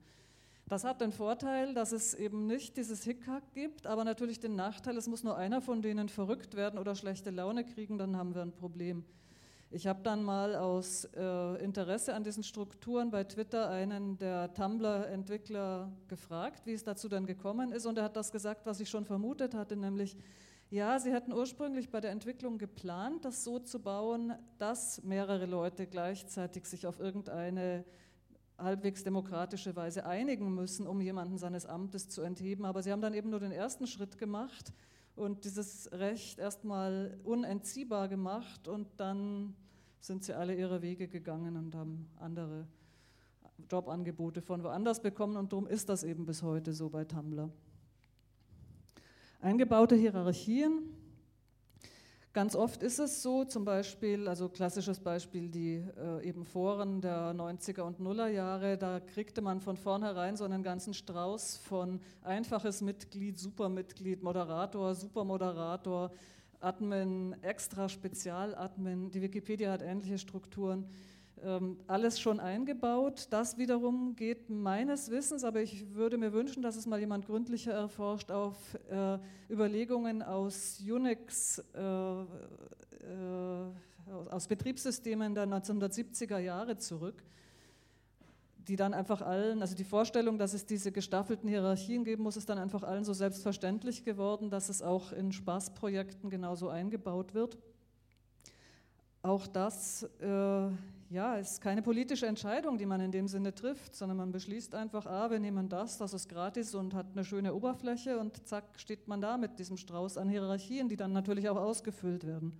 Das 0.67 0.83
hat 0.83 1.01
den 1.01 1.11
Vorteil, 1.11 1.73
dass 1.73 1.91
es 1.91 2.13
eben 2.13 2.47
nicht 2.47 2.77
dieses 2.77 3.03
Hickhack 3.03 3.43
gibt, 3.53 3.85
aber 3.85 4.05
natürlich 4.05 4.39
den 4.39 4.55
Nachteil, 4.55 4.97
es 4.97 5.07
muss 5.07 5.23
nur 5.23 5.35
einer 5.35 5.61
von 5.61 5.81
denen 5.81 6.07
verrückt 6.07 6.55
werden 6.55 6.79
oder 6.79 6.95
schlechte 6.95 7.31
Laune 7.31 7.65
kriegen, 7.65 7.97
dann 7.97 8.15
haben 8.15 8.33
wir 8.33 8.41
ein 8.41 8.53
Problem. 8.53 9.03
Ich 9.75 9.87
habe 9.87 10.03
dann 10.03 10.23
mal 10.23 10.55
aus 10.55 11.05
äh, 11.15 11.63
Interesse 11.63 12.13
an 12.13 12.23
diesen 12.23 12.43
Strukturen 12.43 13.09
bei 13.09 13.23
Twitter 13.23 13.69
einen 13.69 14.19
der 14.19 14.53
Tumblr-Entwickler 14.53 15.91
gefragt, 16.07 16.67
wie 16.67 16.73
es 16.73 16.83
dazu 16.83 17.09
dann 17.09 17.25
gekommen 17.25 17.71
ist. 17.71 17.87
Und 17.87 17.97
er 17.97 18.03
hat 18.03 18.15
das 18.15 18.31
gesagt, 18.31 18.67
was 18.67 18.79
ich 18.79 18.89
schon 18.89 19.03
vermutet 19.03 19.55
hatte, 19.55 19.75
nämlich, 19.75 20.15
ja, 20.73 20.99
sie 20.99 21.13
hatten 21.13 21.33
ursprünglich 21.33 21.91
bei 21.91 22.01
der 22.01 22.09
Entwicklung 22.09 22.57
geplant, 22.57 23.25
das 23.25 23.43
so 23.43 23.59
zu 23.59 23.79
bauen, 23.79 24.33
dass 24.57 25.03
mehrere 25.03 25.45
Leute 25.45 25.85
gleichzeitig 25.85 26.65
sich 26.65 26.87
auf 26.87 26.99
irgendeine 26.99 27.85
halbwegs 28.57 29.03
demokratische 29.03 29.75
Weise 29.75 30.03
einigen 30.07 30.55
müssen, 30.55 30.87
um 30.87 30.99
jemanden 30.99 31.37
seines 31.37 31.67
Amtes 31.67 32.09
zu 32.09 32.23
entheben. 32.23 32.65
Aber 32.65 32.81
sie 32.81 32.91
haben 32.91 33.01
dann 33.01 33.13
eben 33.13 33.29
nur 33.29 33.39
den 33.39 33.51
ersten 33.51 33.85
Schritt 33.85 34.17
gemacht 34.17 34.73
und 35.15 35.45
dieses 35.45 35.91
Recht 35.91 36.39
erstmal 36.39 37.19
unentziehbar 37.23 38.07
gemacht 38.07 38.67
und 38.67 38.87
dann 38.97 39.55
sind 39.99 40.23
sie 40.23 40.33
alle 40.33 40.55
ihre 40.55 40.81
Wege 40.81 41.07
gegangen 41.07 41.55
und 41.55 41.75
haben 41.75 42.09
andere 42.19 42.65
Jobangebote 43.69 44.41
von 44.41 44.63
woanders 44.63 45.03
bekommen 45.03 45.37
und 45.37 45.53
darum 45.53 45.67
ist 45.67 45.87
das 45.89 46.03
eben 46.03 46.25
bis 46.25 46.41
heute 46.41 46.73
so 46.73 46.89
bei 46.89 47.05
Tumblr. 47.05 47.51
Eingebaute 49.43 49.95
Hierarchien 49.95 50.83
Ganz 52.31 52.55
oft 52.55 52.81
ist 52.81 52.97
es 52.97 53.21
so, 53.21 53.43
zum 53.43 53.65
Beispiel, 53.65 54.29
also 54.29 54.47
klassisches 54.47 55.01
Beispiel, 55.01 55.49
die 55.49 55.83
äh, 55.97 56.25
eben 56.25 56.45
Foren 56.45 57.01
der 57.01 57.33
90er 57.33 57.81
und 57.81 57.99
Nuller 57.99 58.29
Jahre, 58.29 58.77
da 58.77 59.01
kriegte 59.01 59.41
man 59.41 59.59
von 59.59 59.75
vornherein 59.75 60.37
so 60.37 60.45
einen 60.45 60.63
ganzen 60.63 60.93
Strauß 60.93 61.57
von 61.57 61.99
einfaches 62.23 62.81
Mitglied, 62.81 63.37
Supermitglied, 63.37 64.23
Moderator, 64.23 64.95
Supermoderator, 64.95 66.09
Admin, 66.61 67.35
extra 67.41 67.89
Spezialadmin. 67.89 69.11
Die 69.11 69.21
Wikipedia 69.21 69.73
hat 69.73 69.81
ähnliche 69.81 70.17
Strukturen. 70.19 70.87
Ähm, 71.41 71.77
alles 71.87 72.19
schon 72.21 72.39
eingebaut. 72.39 73.27
Das 73.29 73.57
wiederum 73.57 74.15
geht 74.15 74.49
meines 74.49 75.11
Wissens, 75.11 75.43
aber 75.43 75.61
ich 75.61 75.93
würde 75.93 76.17
mir 76.17 76.31
wünschen, 76.31 76.63
dass 76.63 76.75
es 76.75 76.85
mal 76.85 76.99
jemand 76.99 77.25
gründlicher 77.25 77.73
erforscht, 77.73 78.31
auf 78.31 78.55
äh, 78.89 79.17
Überlegungen 79.49 80.21
aus 80.21 80.79
Unix, 80.79 81.61
äh, 81.75 81.81
äh, 81.81 82.25
aus 84.29 84.47
Betriebssystemen 84.47 85.35
der 85.35 85.45
1970er 85.47 86.37
Jahre 86.37 86.77
zurück, 86.77 87.21
die 88.57 88.77
dann 88.77 88.93
einfach 88.93 89.21
allen, 89.21 89.61
also 89.61 89.75
die 89.75 89.83
Vorstellung, 89.83 90.37
dass 90.37 90.53
es 90.53 90.65
diese 90.65 90.93
gestaffelten 90.93 91.49
Hierarchien 91.49 92.05
geben 92.05 92.23
muss, 92.23 92.37
ist 92.37 92.47
dann 92.47 92.57
einfach 92.57 92.83
allen 92.83 93.03
so 93.03 93.11
selbstverständlich 93.11 94.05
geworden, 94.05 94.49
dass 94.49 94.69
es 94.69 94.81
auch 94.81 95.11
in 95.11 95.33
Spaßprojekten 95.33 96.29
genauso 96.29 96.69
eingebaut 96.69 97.33
wird. 97.33 97.57
Auch 99.21 99.47
das 99.47 100.07
ja, 101.09 101.35
ist 101.35 101.61
keine 101.61 101.81
politische 101.81 102.25
Entscheidung, 102.25 102.77
die 102.77 102.85
man 102.85 103.01
in 103.01 103.11
dem 103.11 103.27
Sinne 103.27 103.53
trifft, 103.53 103.95
sondern 103.95 104.17
man 104.17 104.31
beschließt 104.31 104.73
einfach, 104.75 105.05
ah, 105.05 105.29
wir 105.29 105.39
nehmen 105.39 105.69
das, 105.69 105.97
das 105.97 106.13
ist 106.13 106.27
gratis 106.27 106.73
und 106.73 106.93
hat 106.93 107.07
eine 107.13 107.23
schöne 107.23 107.53
Oberfläche 107.53 108.17
und 108.19 108.47
zack, 108.47 108.65
steht 108.77 109.07
man 109.07 109.21
da 109.21 109.37
mit 109.37 109.59
diesem 109.59 109.77
Strauß 109.77 110.17
an 110.17 110.29
Hierarchien, 110.29 110.89
die 110.89 110.95
dann 110.95 111.13
natürlich 111.13 111.49
auch 111.49 111.57
ausgefüllt 111.57 112.25
werden. 112.25 112.53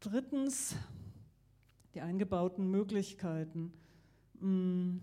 Drittens, 0.00 0.76
die 1.94 2.00
eingebauten 2.02 2.70
Möglichkeiten. 2.70 3.72
Hm. 4.40 5.00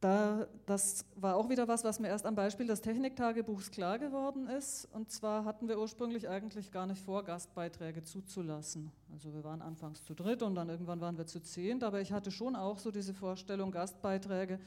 Da, 0.00 0.46
das 0.64 1.04
war 1.16 1.36
auch 1.36 1.50
wieder 1.50 1.68
was, 1.68 1.84
was 1.84 2.00
mir 2.00 2.08
erst 2.08 2.24
am 2.24 2.34
Beispiel 2.34 2.66
des 2.66 2.80
Techniktagebuchs 2.80 3.70
klar 3.70 3.98
geworden 3.98 4.48
ist. 4.48 4.88
Und 4.94 5.10
zwar 5.10 5.44
hatten 5.44 5.68
wir 5.68 5.78
ursprünglich 5.78 6.26
eigentlich 6.26 6.72
gar 6.72 6.86
nicht 6.86 7.02
vor, 7.02 7.22
Gastbeiträge 7.22 8.02
zuzulassen. 8.02 8.90
Also 9.12 9.34
wir 9.34 9.44
waren 9.44 9.60
anfangs 9.60 10.02
zu 10.02 10.14
dritt 10.14 10.42
und 10.42 10.54
dann 10.54 10.70
irgendwann 10.70 11.02
waren 11.02 11.18
wir 11.18 11.26
zu 11.26 11.40
zehnt. 11.40 11.84
Aber 11.84 12.00
ich 12.00 12.12
hatte 12.12 12.30
schon 12.30 12.56
auch 12.56 12.78
so 12.78 12.90
diese 12.90 13.12
Vorstellung, 13.12 13.72
Gastbeiträge, 13.72 14.58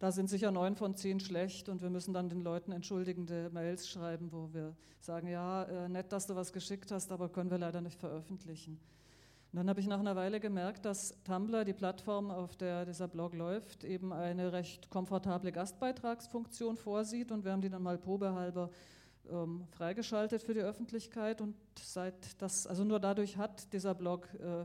da 0.00 0.12
sind 0.12 0.28
sicher 0.28 0.50
neun 0.50 0.76
von 0.76 0.94
zehn 0.96 1.18
schlecht 1.18 1.70
und 1.70 1.80
wir 1.80 1.88
müssen 1.88 2.12
dann 2.12 2.28
den 2.28 2.42
Leuten 2.42 2.70
entschuldigende 2.70 3.48
Mails 3.54 3.88
schreiben, 3.88 4.32
wo 4.32 4.52
wir 4.52 4.76
sagen, 5.00 5.28
ja, 5.28 5.62
äh, 5.62 5.88
nett, 5.88 6.12
dass 6.12 6.26
du 6.26 6.34
was 6.34 6.52
geschickt 6.52 6.90
hast, 6.90 7.10
aber 7.10 7.30
können 7.30 7.50
wir 7.50 7.56
leider 7.56 7.80
nicht 7.80 7.98
veröffentlichen. 7.98 8.78
Und 9.54 9.58
dann 9.58 9.68
habe 9.68 9.78
ich 9.78 9.86
nach 9.86 10.00
einer 10.00 10.16
Weile 10.16 10.40
gemerkt, 10.40 10.84
dass 10.84 11.14
Tumblr, 11.22 11.64
die 11.64 11.74
Plattform, 11.74 12.32
auf 12.32 12.56
der 12.56 12.84
dieser 12.84 13.06
Blog 13.06 13.34
läuft, 13.36 13.84
eben 13.84 14.12
eine 14.12 14.52
recht 14.52 14.90
komfortable 14.90 15.52
Gastbeitragsfunktion 15.52 16.76
vorsieht. 16.76 17.30
Und 17.30 17.44
wir 17.44 17.52
haben 17.52 17.60
die 17.60 17.70
dann 17.70 17.84
mal 17.84 17.96
probehalber 17.96 18.68
ähm, 19.30 19.68
freigeschaltet 19.70 20.42
für 20.42 20.54
die 20.54 20.60
Öffentlichkeit. 20.60 21.40
Und 21.40 21.54
seit 21.78 22.42
das, 22.42 22.66
also 22.66 22.82
nur 22.82 22.98
dadurch 22.98 23.36
hat 23.36 23.72
dieser 23.72 23.94
Blog 23.94 24.28
äh, 24.40 24.64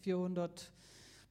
400 0.00 0.72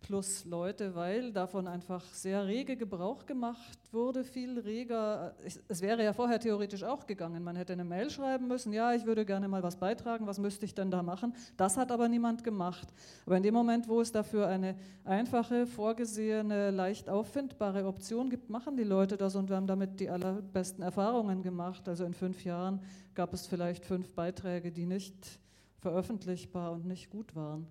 plus 0.02 0.46
Leute, 0.46 0.96
weil 0.96 1.32
davon 1.32 1.68
einfach 1.68 2.04
sehr 2.14 2.46
rege 2.46 2.78
Gebrauch 2.78 3.26
gemacht 3.26 3.78
wurde, 3.92 4.24
viel 4.24 4.60
reger. 4.60 5.36
Es 5.68 5.82
wäre 5.82 6.04
ja 6.04 6.14
vorher 6.14 6.40
theoretisch 6.40 6.84
auch 6.84 7.06
gegangen. 7.06 7.44
Man 7.44 7.56
hätte 7.56 7.74
eine 7.74 7.84
Mail 7.84 8.10
schreiben 8.10 8.48
müssen, 8.48 8.74
ja, 8.74 8.94
ich 8.94 9.06
würde 9.06 9.26
gerne 9.26 9.48
mal 9.48 9.64
was 9.64 9.76
beitragen, 9.76 10.28
was 10.28 10.40
müsste 10.40 10.66
ich 10.66 10.74
denn 10.74 10.92
da 10.92 11.04
machen? 11.04 11.34
Das 11.58 11.78
hat 11.78 11.92
aber 11.92 12.08
niemand 12.08 12.44
gemacht. 12.44 12.88
Aber 13.26 13.38
in 13.38 13.44
dem 13.44 13.54
Moment, 13.54 13.88
wo 13.88 14.02
es 14.02 14.12
dafür 14.12 14.48
eine 14.48 14.76
einfache, 15.04 15.66
vorgesehene, 15.66 16.72
leicht 16.72 17.10
auffindbare 17.10 17.86
Option 17.86 18.30
gibt, 18.30 18.50
machen 18.50 18.78
die 18.78 18.84
Leute 18.84 19.18
das 19.18 19.36
und 19.36 19.50
wir 19.50 19.56
haben 19.56 19.68
damit 19.68 20.00
die 20.00 20.10
allerbesten 20.10 20.84
Erfahrungen 20.84 21.42
gemacht. 21.42 21.88
Also 21.90 22.06
in 22.06 22.14
fünf 22.14 22.44
Jahren 22.46 22.82
gab 23.14 23.34
es 23.34 23.48
vielleicht 23.48 23.86
fünf 23.86 24.14
Beiträge, 24.14 24.72
die 24.72 24.86
nicht 24.86 25.40
veröffentlichbar 25.80 26.72
und 26.72 26.86
nicht 26.86 27.10
gut 27.10 27.36
waren. 27.36 27.68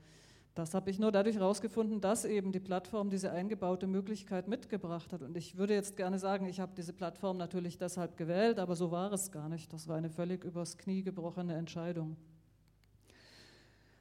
Das 0.57 0.73
habe 0.73 0.89
ich 0.89 0.99
nur 0.99 1.13
dadurch 1.13 1.37
herausgefunden, 1.37 2.01
dass 2.01 2.25
eben 2.25 2.51
die 2.51 2.61
Plattform 2.61 3.11
diese 3.11 3.31
eingebaute 3.31 3.87
Möglichkeit 3.87 4.49
mitgebracht 4.49 5.13
hat. 5.13 5.21
Und 5.21 5.37
ich 5.37 5.59
würde 5.59 5.75
jetzt 5.75 5.99
gerne 5.99 6.19
sagen, 6.19 6.47
ich 6.47 6.61
habe 6.61 6.73
diese 6.75 6.95
Plattform 6.95 7.37
natürlich 7.37 7.77
deshalb 7.77 8.17
gewählt, 8.17 8.59
aber 8.59 8.75
so 8.75 8.91
war 8.91 9.13
es 9.13 9.31
gar 9.31 9.51
nicht. 9.51 9.71
Das 9.75 9.87
war 9.87 9.99
eine 9.99 10.09
völlig 10.09 10.45
übers 10.45 10.79
Knie 10.79 11.03
gebrochene 11.03 11.55
Entscheidung. 11.57 12.17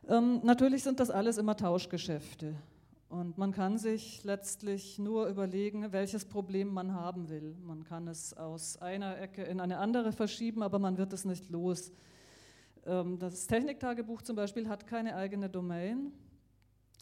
Ähm, 0.07 0.39
natürlich 0.45 0.81
sind 0.83 1.01
das 1.01 1.09
alles 1.09 1.37
immer 1.37 1.57
Tauschgeschäfte. 1.57 2.55
Und 3.09 3.37
man 3.37 3.51
kann 3.51 3.77
sich 3.77 4.23
letztlich 4.23 4.97
nur 4.97 5.27
überlegen, 5.27 5.91
welches 5.91 6.23
Problem 6.23 6.73
man 6.73 6.93
haben 6.93 7.27
will. 7.27 7.53
Man 7.65 7.83
kann 7.83 8.07
es 8.07 8.33
aus 8.33 8.81
einer 8.81 9.19
Ecke 9.19 9.43
in 9.43 9.59
eine 9.59 9.77
andere 9.79 10.13
verschieben, 10.13 10.63
aber 10.63 10.79
man 10.79 10.97
wird 10.97 11.11
es 11.11 11.25
nicht 11.25 11.49
los. 11.49 11.91
Ähm, 12.85 13.19
das 13.19 13.45
Techniktagebuch 13.45 14.21
zum 14.21 14.37
Beispiel 14.37 14.69
hat 14.69 14.87
keine 14.87 15.17
eigene 15.17 15.49
Domain 15.49 16.13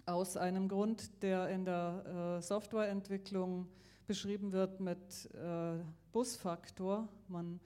aus 0.05 0.37
einem 0.37 0.67
Grund, 0.67 1.21
der 1.23 1.49
in 1.49 1.65
der 1.65 2.37
äh, 2.37 2.41
Softwareentwicklung 2.41 3.67
beschrieben 4.07 4.51
wird 4.51 4.79
mit 4.79 5.29
äh, 5.33 5.77
Busfaktor. 6.11 7.07
Man 7.27 7.59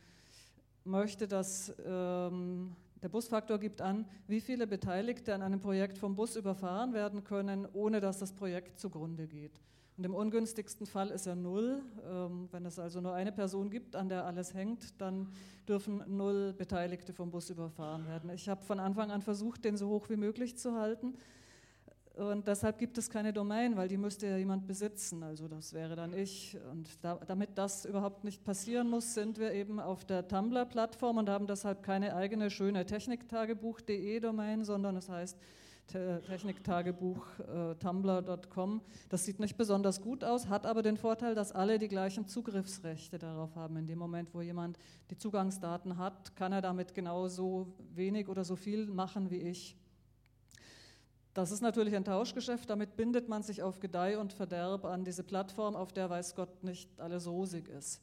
möchte, 0.83 1.27
dass 1.27 1.73
ähm, 1.85 2.75
der 3.01 3.09
Busfaktor 3.09 3.59
gibt 3.59 3.81
an, 3.81 4.05
wie 4.27 4.41
viele 4.41 4.67
Beteiligte 4.67 5.33
an 5.33 5.41
einem 5.41 5.59
Projekt 5.59 5.97
vom 5.97 6.15
Bus 6.15 6.35
überfahren 6.35 6.93
werden 6.93 7.23
können, 7.23 7.67
ohne 7.73 7.99
dass 7.99 8.19
das 8.19 8.33
Projekt 8.33 8.79
zugrunde 8.79 9.27
geht. 9.27 9.59
Und 9.97 10.03
im 10.03 10.13
ungünstigsten 10.13 10.85
Fall 10.85 11.09
ist 11.09 11.25
er 11.25 11.35
null. 11.35 11.81
Ähm, 12.07 12.49
wenn 12.51 12.65
es 12.65 12.77
also 12.77 13.01
nur 13.01 13.13
eine 13.13 13.31
Person 13.31 13.71
gibt, 13.71 13.95
an 13.95 14.09
der 14.09 14.25
alles 14.25 14.53
hängt, 14.53 15.01
dann 15.01 15.27
dürfen 15.67 16.03
null 16.07 16.53
Beteiligte 16.53 17.13
vom 17.13 17.31
Bus 17.31 17.49
überfahren 17.49 18.05
werden. 18.07 18.29
Ich 18.29 18.47
habe 18.47 18.63
von 18.63 18.79
Anfang 18.79 19.09
an 19.09 19.23
versucht, 19.23 19.65
den 19.65 19.75
so 19.75 19.89
hoch 19.89 20.09
wie 20.09 20.15
möglich 20.15 20.55
zu 20.57 20.75
halten. 20.75 21.15
Und 22.17 22.47
deshalb 22.47 22.79
gibt 22.79 22.97
es 22.97 23.09
keine 23.09 23.31
Domain, 23.31 23.77
weil 23.77 23.87
die 23.87 23.97
müsste 23.97 24.27
ja 24.27 24.37
jemand 24.37 24.65
besitzen. 24.65 25.21
Also 25.21 25.47
das 25.47 25.73
wäre 25.73 25.95
dann 25.95 26.13
ich. 26.13 26.57
Und 26.71 26.89
da, 27.03 27.19
damit 27.27 27.51
das 27.55 27.85
überhaupt 27.85 28.23
nicht 28.23 28.43
passieren 28.43 28.89
muss, 28.89 29.13
sind 29.13 29.37
wir 29.37 29.53
eben 29.53 29.79
auf 29.79 30.03
der 30.03 30.27
Tumblr-Plattform 30.27 31.17
und 31.17 31.29
haben 31.29 31.45
deshalb 31.45 31.83
keine 31.83 32.15
eigene 32.15 32.49
schöne 32.49 32.85
Techniktagebuch.de 32.85 34.19
Domain, 34.19 34.65
sondern 34.65 34.95
es 34.95 35.09
heißt 35.09 35.37
Techniktagebuch 35.87 37.25
äh, 37.39 37.75
tumblr.com. 37.75 38.81
Das 39.09 39.23
sieht 39.23 39.39
nicht 39.39 39.55
besonders 39.55 40.01
gut 40.01 40.23
aus, 40.23 40.49
hat 40.49 40.65
aber 40.65 40.81
den 40.81 40.97
Vorteil, 40.97 41.33
dass 41.33 41.53
alle 41.53 41.79
die 41.79 41.87
gleichen 41.87 42.27
Zugriffsrechte 42.27 43.17
darauf 43.17 43.55
haben. 43.55 43.77
In 43.77 43.87
dem 43.87 43.97
Moment, 43.97 44.33
wo 44.33 44.41
jemand 44.41 44.77
die 45.09 45.17
Zugangsdaten 45.17 45.97
hat, 45.97 46.35
kann 46.35 46.51
er 46.51 46.61
damit 46.61 46.93
genauso 46.93 47.73
wenig 47.93 48.27
oder 48.27 48.43
so 48.43 48.55
viel 48.55 48.87
machen 48.87 49.29
wie 49.29 49.37
ich. 49.37 49.77
Das 51.37 51.51
ist 51.51 51.61
natürlich 51.61 51.95
ein 51.95 52.03
Tauschgeschäft, 52.03 52.67
damit 52.67 52.95
bindet 52.97 53.29
man 53.29 53.43
sich 53.43 53.61
auf 53.61 53.79
Gedeih 53.79 54.17
und 54.17 54.33
Verderb 54.33 54.85
an 54.85 55.03
diese 55.03 55.23
Plattform, 55.23 55.75
auf 55.75 55.93
der 55.93 56.09
weiß 56.09 56.33
Gott 56.33 56.63
nicht 56.63 56.89
alles 56.99 57.27
rosig 57.27 57.69
ist. 57.69 58.01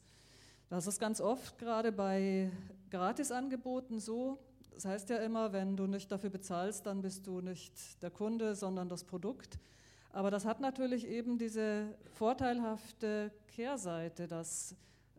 Das 0.69 0.87
ist 0.87 1.01
ganz 1.01 1.19
oft 1.19 1.59
gerade 1.59 1.91
bei 1.91 2.49
Gratisangeboten 2.91 3.99
so. 3.99 4.39
Das 4.73 4.85
heißt 4.85 5.09
ja 5.09 5.17
immer, 5.17 5.51
wenn 5.51 5.75
du 5.75 5.85
nicht 5.85 6.09
dafür 6.09 6.29
bezahlst, 6.29 6.85
dann 6.85 7.01
bist 7.01 7.27
du 7.27 7.41
nicht 7.41 8.01
der 8.01 8.09
Kunde, 8.09 8.55
sondern 8.55 8.87
das 8.87 9.03
Produkt. 9.03 9.59
Aber 10.13 10.31
das 10.31 10.45
hat 10.45 10.61
natürlich 10.61 11.05
eben 11.05 11.37
diese 11.37 11.87
vorteilhafte 12.13 13.33
Kehrseite, 13.47 14.27
dass 14.27 14.77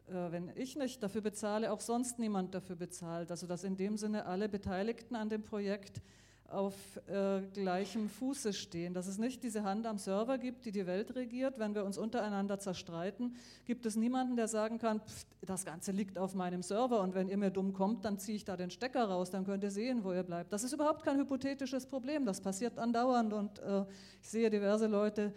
äh, 0.08 0.32
wenn 0.32 0.50
ich 0.54 0.74
nicht 0.74 1.02
dafür 1.02 1.20
bezahle, 1.20 1.70
auch 1.70 1.80
sonst 1.80 2.18
niemand 2.18 2.54
dafür 2.54 2.76
bezahlt. 2.76 3.30
Also 3.30 3.46
dass 3.46 3.62
in 3.62 3.76
dem 3.76 3.98
Sinne 3.98 4.24
alle 4.24 4.48
Beteiligten 4.48 5.16
an 5.16 5.28
dem 5.28 5.42
Projekt 5.42 6.00
auf 6.48 6.74
äh, 7.08 7.40
gleichem 7.52 8.08
Fuße 8.08 8.52
stehen, 8.52 8.94
dass 8.94 9.06
es 9.06 9.18
nicht 9.18 9.42
diese 9.42 9.64
Hand 9.64 9.86
am 9.86 9.98
Server 9.98 10.38
gibt, 10.38 10.64
die 10.64 10.72
die 10.72 10.86
Welt 10.86 11.14
regiert. 11.14 11.58
Wenn 11.58 11.74
wir 11.74 11.84
uns 11.84 11.98
untereinander 11.98 12.58
zerstreiten, 12.58 13.34
gibt 13.64 13.84
es 13.86 13.96
niemanden, 13.96 14.36
der 14.36 14.48
sagen 14.48 14.78
kann, 14.78 15.00
pff, 15.00 15.26
das 15.42 15.64
Ganze 15.64 15.92
liegt 15.92 16.18
auf 16.18 16.34
meinem 16.34 16.62
Server 16.62 17.00
und 17.00 17.14
wenn 17.14 17.28
ihr 17.28 17.36
mir 17.36 17.50
dumm 17.50 17.72
kommt, 17.72 18.04
dann 18.04 18.18
ziehe 18.18 18.36
ich 18.36 18.44
da 18.44 18.56
den 18.56 18.70
Stecker 18.70 19.04
raus, 19.04 19.30
dann 19.30 19.44
könnt 19.44 19.64
ihr 19.64 19.70
sehen, 19.70 20.04
wo 20.04 20.12
ihr 20.12 20.22
bleibt. 20.22 20.52
Das 20.52 20.62
ist 20.62 20.72
überhaupt 20.72 21.02
kein 21.02 21.18
hypothetisches 21.18 21.86
Problem, 21.86 22.24
das 22.24 22.40
passiert 22.40 22.78
andauernd 22.78 23.32
und 23.32 23.58
äh, 23.58 23.84
ich 24.22 24.28
sehe 24.28 24.50
diverse 24.50 24.86
Leute 24.86 25.34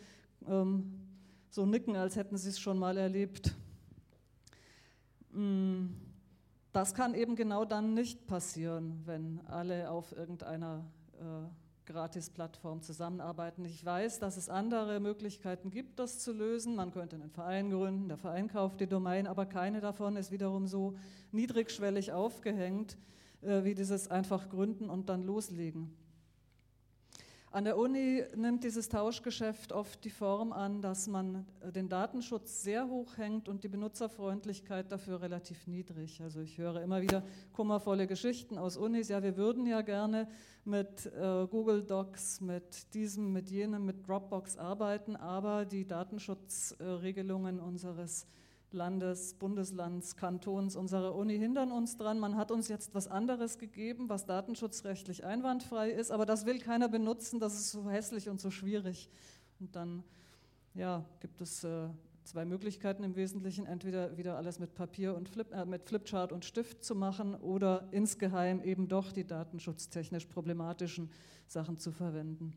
ähm, 0.48 1.00
so 1.50 1.66
nicken, 1.66 1.96
als 1.96 2.16
hätten 2.16 2.38
sie 2.38 2.50
es 2.50 2.60
schon 2.60 2.78
mal 2.78 2.98
erlebt. 2.98 3.56
Mm. 5.32 5.88
Das 6.72 6.94
kann 6.94 7.16
eben 7.16 7.36
genau 7.36 7.66
dann 7.66 7.96
nicht 7.96 8.28
passieren, 8.28 9.02
wenn 9.06 9.42
alle 9.48 9.90
auf 9.90 10.12
irgendeiner 10.16 10.86
Gratis-Plattform 11.90 12.82
zusammenarbeiten. 12.82 13.66
Ich 13.66 13.84
weiß, 13.84 14.20
dass 14.20 14.38
es 14.38 14.48
andere 14.48 15.00
Möglichkeiten 15.00 15.72
gibt, 15.72 15.98
das 16.00 16.20
zu 16.20 16.32
lösen. 16.32 16.76
Man 16.76 16.92
könnte 16.92 17.16
einen 17.16 17.32
Verein 17.32 17.72
gründen, 17.72 18.08
der 18.08 18.18
Verein 18.18 18.48
kauft 18.48 18.80
die 18.80 18.88
Domain, 18.88 19.26
aber 19.26 19.48
keine 19.48 19.82
davon 19.82 20.16
ist 20.16 20.32
wiederum 20.32 20.68
so 20.68 20.96
niedrigschwellig 21.32 22.12
aufgehängt 22.12 22.98
äh, 23.42 23.64
wie 23.64 23.74
dieses 23.74 24.08
einfach 24.08 24.50
gründen 24.50 24.90
und 24.90 25.10
dann 25.10 25.24
loslegen. 25.24 25.92
An 27.52 27.64
der 27.64 27.80
Uni 27.80 28.24
nimmt 28.36 28.64
dieses 28.64 28.90
Tauschgeschäft 28.90 29.72
oft 29.72 30.06
die 30.06 30.12
Form 30.12 30.54
an, 30.54 30.84
dass 30.84 31.08
man 31.08 31.48
äh, 31.62 31.72
den 31.72 31.90
Datenschutz 31.90 32.62
sehr 32.62 32.88
hoch 32.88 33.18
hängt 33.18 33.50
und 33.50 33.64
die 33.64 33.68
Benutzerfreundlichkeit 33.68 34.92
dafür 34.92 35.22
relativ 35.22 35.66
niedrig. 35.66 36.22
Also 36.22 36.42
ich 36.42 36.60
höre 36.60 36.80
immer 36.84 37.02
wieder 37.02 37.24
kummervolle 37.52 38.06
Geschichten 38.06 38.60
aus 38.60 38.78
Unis. 38.78 39.10
Ja, 39.10 39.24
wir 39.24 39.36
würden 39.36 39.66
ja 39.66 39.82
gerne 39.82 40.28
mit 40.64 41.08
äh, 41.08 41.48
Google 41.50 41.84
Docs, 41.84 42.42
mit 42.42 42.94
diesem, 42.94 43.34
mit 43.34 43.50
jenem, 43.50 43.84
mit 43.84 44.08
Dropbox 44.08 44.58
arbeiten, 44.58 45.16
aber 45.16 45.66
die 45.66 45.88
Datenschutzregelungen 45.88 47.60
unseres 47.60 48.28
Landes, 48.74 49.34
Bundeslands, 49.34 50.16
Kantons, 50.16 50.76
unserer 50.76 51.16
Uni 51.16 51.38
hindern 51.38 51.72
uns 51.72 51.98
dran. 51.98 52.20
Man 52.20 52.36
hat 52.36 52.52
uns 52.52 52.68
jetzt 52.68 52.94
was 52.94 53.08
anderes 53.08 53.58
gegeben, 53.58 54.10
was 54.10 54.26
datenschutzrechtlich 54.26 55.26
einwandfrei 55.26 55.90
ist, 55.90 56.12
aber 56.12 56.26
das 56.26 56.46
will 56.46 56.60
keiner 56.60 56.90
benutzen, 56.90 57.40
das 57.40 57.54
ist 57.54 57.72
so 57.72 57.90
hässlich 57.90 58.30
und 58.30 58.40
so 58.40 58.52
schwierig. 58.52 59.10
Und 59.60 59.76
dann 59.76 60.04
ja, 60.74 61.04
gibt 61.20 61.42
es 61.42 61.64
äh, 61.64 61.90
zwei 62.24 62.46
Möglichkeiten 62.46 63.04
im 63.04 63.16
Wesentlichen, 63.16 63.66
entweder 63.66 64.18
wieder 64.18 64.38
alles 64.38 64.60
mit 64.60 64.76
Papier 64.76 65.16
und 65.16 65.30
Flip, 65.30 65.52
äh, 65.52 65.66
mit 65.66 65.84
Flipchart 65.84 66.32
und 66.32 66.46
Stift 66.46 66.84
zu 66.84 66.96
machen 66.96 67.36
oder 67.36 67.88
insgeheim 67.92 68.62
eben 68.62 68.88
doch 68.88 69.12
die 69.12 69.26
datenschutztechnisch 69.26 70.28
problematischen 70.28 71.10
Sachen 71.48 71.78
zu 71.78 71.92
verwenden. 71.92 72.54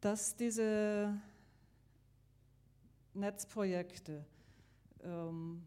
Dass 0.00 0.36
diese 0.36 1.20
Netzprojekte 3.14 4.24
ähm, 5.02 5.62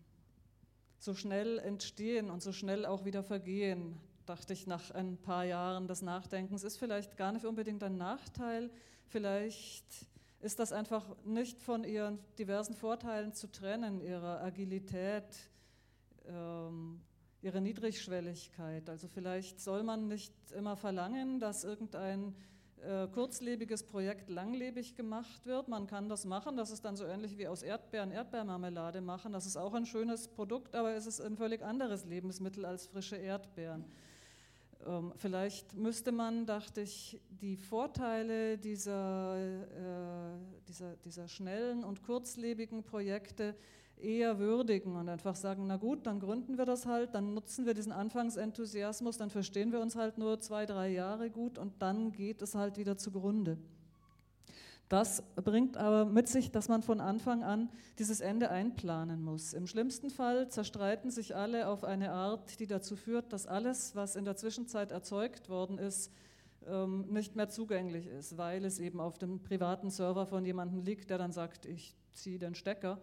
so 0.97 1.13
schnell 1.13 1.59
entstehen 1.59 2.29
und 2.29 2.41
so 2.41 2.51
schnell 2.51 2.85
auch 2.85 3.05
wieder 3.05 3.23
vergehen, 3.23 3.99
dachte 4.25 4.53
ich 4.53 4.67
nach 4.67 4.91
ein 4.91 5.17
paar 5.17 5.43
Jahren 5.43 5.87
des 5.87 6.01
Nachdenkens, 6.01 6.63
ist 6.63 6.77
vielleicht 6.77 7.17
gar 7.17 7.31
nicht 7.31 7.45
unbedingt 7.45 7.83
ein 7.83 7.97
Nachteil. 7.97 8.71
Vielleicht 9.07 9.85
ist 10.39 10.59
das 10.59 10.71
einfach 10.71 11.05
nicht 11.25 11.61
von 11.61 11.83
ihren 11.83 12.19
diversen 12.39 12.73
Vorteilen 12.73 13.33
zu 13.33 13.51
trennen, 13.51 14.01
ihrer 14.01 14.41
Agilität, 14.41 15.25
ähm, 16.25 17.01
ihrer 17.41 17.59
Niedrigschwelligkeit. 17.59 18.89
Also 18.89 19.07
vielleicht 19.09 19.59
soll 19.59 19.83
man 19.83 20.07
nicht 20.07 20.33
immer 20.51 20.77
verlangen, 20.77 21.39
dass 21.39 21.65
irgendein 21.65 22.33
äh, 22.83 23.07
kurzlebiges 23.07 23.83
Projekt 23.83 24.29
langlebig 24.29 24.95
gemacht 24.95 25.45
wird. 25.45 25.67
Man 25.67 25.87
kann 25.87 26.09
das 26.09 26.25
machen, 26.25 26.57
das 26.57 26.71
ist 26.71 26.83
dann 26.83 26.95
so 26.95 27.05
ähnlich 27.05 27.37
wie 27.37 27.47
aus 27.47 27.63
Erdbeeren 27.63 28.11
Erdbeermarmelade 28.11 29.01
machen. 29.01 29.31
Das 29.31 29.45
ist 29.45 29.57
auch 29.57 29.73
ein 29.73 29.85
schönes 29.85 30.27
Produkt, 30.27 30.75
aber 30.75 30.93
es 30.93 31.05
ist 31.05 31.21
ein 31.21 31.37
völlig 31.37 31.61
anderes 31.63 32.05
Lebensmittel 32.05 32.65
als 32.65 32.87
frische 32.87 33.15
Erdbeeren. 33.15 33.85
Ähm, 34.85 35.13
vielleicht 35.15 35.73
müsste 35.75 36.11
man, 36.11 36.45
dachte 36.45 36.81
ich, 36.81 37.19
die 37.29 37.55
Vorteile 37.55 38.57
dieser, 38.57 39.37
äh, 39.37 40.37
dieser, 40.67 40.95
dieser 40.97 41.27
schnellen 41.27 41.83
und 41.83 42.03
kurzlebigen 42.03 42.83
Projekte 42.83 43.55
eher 43.97 44.39
würdigen 44.39 44.95
und 44.95 45.09
einfach 45.09 45.35
sagen, 45.35 45.65
na 45.67 45.77
gut, 45.77 46.05
dann 46.05 46.19
gründen 46.19 46.57
wir 46.57 46.65
das 46.65 46.85
halt, 46.85 47.15
dann 47.15 47.33
nutzen 47.33 47.65
wir 47.65 47.73
diesen 47.73 47.91
Anfangsenthusiasmus, 47.91 49.17
dann 49.17 49.29
verstehen 49.29 49.71
wir 49.71 49.79
uns 49.79 49.95
halt 49.95 50.17
nur 50.17 50.39
zwei, 50.39 50.65
drei 50.65 50.89
Jahre 50.89 51.29
gut 51.29 51.57
und 51.57 51.81
dann 51.81 52.11
geht 52.11 52.41
es 52.41 52.55
halt 52.55 52.77
wieder 52.77 52.97
zugrunde. 52.97 53.57
Das 54.89 55.23
bringt 55.35 55.77
aber 55.77 56.05
mit 56.05 56.27
sich, 56.27 56.51
dass 56.51 56.69
man 56.69 56.83
von 56.83 56.99
Anfang 56.99 57.43
an 57.43 57.69
dieses 57.97 58.19
Ende 58.19 58.51
einplanen 58.51 59.23
muss. 59.23 59.53
Im 59.53 59.65
schlimmsten 59.65 60.09
Fall 60.09 60.49
zerstreiten 60.49 61.09
sich 61.09 61.35
alle 61.35 61.67
auf 61.67 61.83
eine 61.83 62.11
Art, 62.11 62.59
die 62.59 62.67
dazu 62.67 62.95
führt, 62.95 63.33
dass 63.33 63.47
alles, 63.47 63.95
was 63.95 64.15
in 64.15 64.25
der 64.25 64.35
Zwischenzeit 64.35 64.91
erzeugt 64.91 65.49
worden 65.49 65.79
ist, 65.79 66.11
ähm, 66.67 67.07
nicht 67.09 67.35
mehr 67.35 67.49
zugänglich 67.49 68.07
ist, 68.07 68.37
weil 68.37 68.65
es 68.65 68.79
eben 68.79 68.99
auf 68.99 69.17
dem 69.17 69.41
privaten 69.41 69.89
Server 69.89 70.25
von 70.25 70.45
jemandem 70.45 70.81
liegt, 70.81 71.09
der 71.09 71.17
dann 71.17 71.31
sagt, 71.31 71.65
ich 71.65 71.95
ziehe 72.11 72.37
den 72.37 72.53
Stecker 72.53 72.99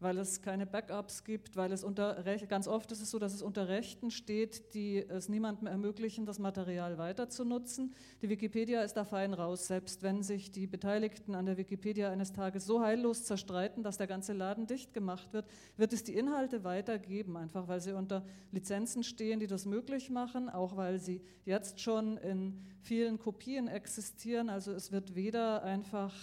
weil 0.00 0.18
es 0.18 0.42
keine 0.42 0.66
Backups 0.66 1.24
gibt, 1.24 1.56
weil 1.56 1.72
es 1.72 1.84
unter 1.84 2.24
ganz 2.48 2.66
oft 2.66 2.90
ist 2.90 3.02
es 3.02 3.10
so, 3.10 3.18
dass 3.18 3.34
es 3.34 3.42
unter 3.42 3.68
Rechten 3.68 4.10
steht, 4.10 4.74
die 4.74 4.98
es 4.98 5.28
niemandem 5.28 5.66
ermöglichen, 5.66 6.26
das 6.26 6.38
Material 6.38 6.98
weiter 6.98 7.28
zu 7.28 7.44
nutzen. 7.44 7.94
Die 8.22 8.28
Wikipedia 8.28 8.82
ist 8.82 8.94
da 8.94 9.04
fein 9.04 9.34
raus, 9.34 9.66
selbst 9.66 10.02
wenn 10.02 10.22
sich 10.22 10.50
die 10.50 10.66
Beteiligten 10.66 11.34
an 11.34 11.46
der 11.46 11.56
Wikipedia 11.56 12.10
eines 12.10 12.32
Tages 12.32 12.64
so 12.64 12.80
heillos 12.80 13.24
zerstreiten, 13.24 13.82
dass 13.82 13.98
der 13.98 14.06
ganze 14.06 14.32
Laden 14.32 14.66
dicht 14.66 14.94
gemacht 14.94 15.32
wird, 15.32 15.46
wird 15.76 15.92
es 15.92 16.02
die 16.02 16.14
Inhalte 16.14 16.64
weitergeben, 16.64 17.36
einfach 17.36 17.68
weil 17.68 17.80
sie 17.80 17.92
unter 17.92 18.24
Lizenzen 18.52 19.02
stehen, 19.02 19.40
die 19.40 19.46
das 19.46 19.66
möglich 19.66 20.10
machen, 20.10 20.48
auch 20.48 20.76
weil 20.76 20.98
sie 20.98 21.20
jetzt 21.44 21.80
schon 21.80 22.16
in 22.18 22.60
vielen 22.80 23.18
Kopien 23.18 23.68
existieren. 23.68 24.48
Also 24.48 24.72
es 24.72 24.92
wird 24.92 25.14
weder 25.14 25.62
einfach 25.62 26.14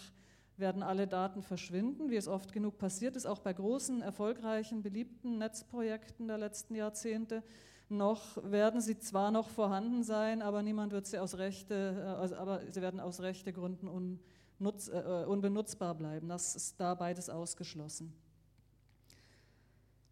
werden 0.60 0.84
alle 0.84 1.08
Daten 1.08 1.42
verschwinden, 1.42 2.10
wie 2.10 2.16
es 2.16 2.28
oft 2.28 2.52
genug 2.52 2.78
passiert 2.78 3.16
ist, 3.16 3.26
auch 3.26 3.40
bei 3.40 3.54
großen, 3.54 4.02
erfolgreichen, 4.02 4.82
beliebten 4.82 5.38
Netzprojekten 5.38 6.28
der 6.28 6.38
letzten 6.38 6.76
Jahrzehnte. 6.76 7.44
Noch 7.90 8.38
werden 8.44 8.82
sie 8.82 9.00
zwar 9.00 9.32
noch 9.32 9.50
vorhanden 9.50 10.04
sein, 10.04 10.42
aber 10.42 10.62
niemand 10.62 10.92
wird 10.92 11.08
sie 11.08 11.20
aus 11.20 11.38
Rechte, 11.38 12.28
äh, 12.30 12.36
aber 12.36 12.62
sie 12.70 12.82
werden 12.82 13.00
aus 13.00 13.22
Rechtegründen 13.22 13.88
unnutz, 13.88 14.90
äh, 14.90 15.26
unbenutzbar 15.26 15.96
bleiben. 15.96 16.28
Das 16.28 16.56
ist 16.56 16.80
da 16.80 16.96
beides 16.96 17.30
ausgeschlossen. 17.30 18.14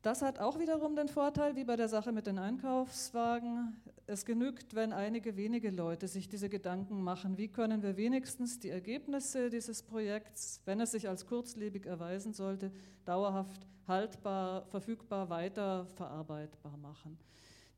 Das 0.05 0.21
hat 0.21 0.37
auch 0.37 0.59
wiederum 0.59 0.95
den 0.95 1.07
Vorteil, 1.07 1.55
wie 1.55 1.63
bei 1.63 1.75
der 1.75 1.87
Sache 1.89 2.11
mit 2.11 2.27
den 2.27 2.37
Einkaufswagen, 2.37 3.75
es 4.05 4.23
genügt, 4.23 4.75
wenn 4.75 4.93
einige 4.93 5.35
wenige 5.35 5.71
Leute 5.71 6.07
sich 6.07 6.29
diese 6.29 6.47
Gedanken 6.47 7.01
machen, 7.01 7.39
wie 7.39 7.47
können 7.47 7.81
wir 7.81 7.97
wenigstens 7.97 8.59
die 8.59 8.69
Ergebnisse 8.69 9.49
dieses 9.49 9.81
Projekts, 9.81 10.61
wenn 10.65 10.79
es 10.79 10.91
sich 10.91 11.09
als 11.09 11.25
kurzlebig 11.25 11.87
erweisen 11.87 12.33
sollte, 12.33 12.71
dauerhaft 13.03 13.65
haltbar, 13.87 14.67
verfügbar, 14.67 15.31
weiter 15.31 15.87
verarbeitbar 15.95 16.77
machen. 16.77 17.17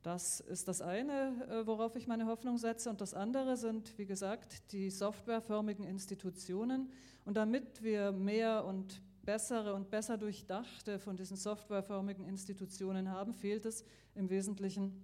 Das 0.02 0.40
ist 0.40 0.68
das 0.68 0.82
eine, 0.82 1.46
äh, 1.48 1.66
worauf 1.66 1.96
ich 1.96 2.06
meine 2.06 2.26
Hoffnung 2.26 2.58
setze. 2.58 2.90
Und 2.90 3.00
das 3.00 3.14
andere 3.14 3.56
sind, 3.56 3.96
wie 3.96 4.04
gesagt, 4.04 4.70
die 4.72 4.90
softwareförmigen 4.90 5.86
Institutionen. 5.86 6.92
Und 7.24 7.38
damit 7.38 7.82
wir 7.82 8.12
mehr 8.12 8.66
und 8.66 9.00
bessere 9.28 9.74
und 9.74 9.90
besser 9.90 10.16
durchdachte 10.16 10.98
von 10.98 11.14
diesen 11.14 11.36
softwareförmigen 11.36 12.24
Institutionen 12.24 13.10
haben, 13.10 13.34
fehlt 13.34 13.66
es 13.66 13.84
im 14.14 14.30
Wesentlichen 14.30 15.02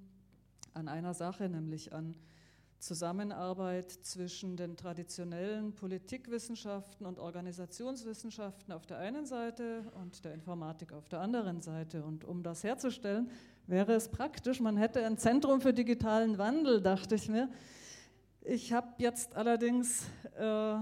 an 0.73 0.89
einer 0.89 1.13
Sache, 1.13 1.47
nämlich 1.51 1.93
an 1.93 2.17
Zusammenarbeit 2.79 3.91
zwischen 3.91 4.57
den 4.57 4.79
traditionellen 4.79 5.75
Politikwissenschaften 5.75 7.05
und 7.05 7.19
Organisationswissenschaften 7.19 8.73
auf 8.73 8.87
der 8.87 8.97
einen 8.97 9.27
Seite 9.27 9.93
und 10.03 10.25
der 10.25 10.33
Informatik 10.33 10.95
auf 10.95 11.07
der 11.11 11.21
anderen 11.21 11.61
Seite. 11.61 12.03
Und 12.03 12.25
um 12.25 12.43
das 12.43 12.65
herzustellen, 12.65 13.31
wäre 13.67 13.93
es 13.93 14.09
praktisch, 14.09 14.59
man 14.59 14.79
hätte 14.79 15.05
ein 15.05 15.19
Zentrum 15.19 15.61
für 15.61 15.75
digitalen 15.75 16.39
Wandel, 16.39 16.81
dachte 16.81 17.17
ich 17.17 17.29
mir. 17.29 17.51
Ich 18.41 18.73
habe 18.73 18.89
jetzt 18.97 19.37
allerdings 19.37 20.07
äh, 20.39 20.77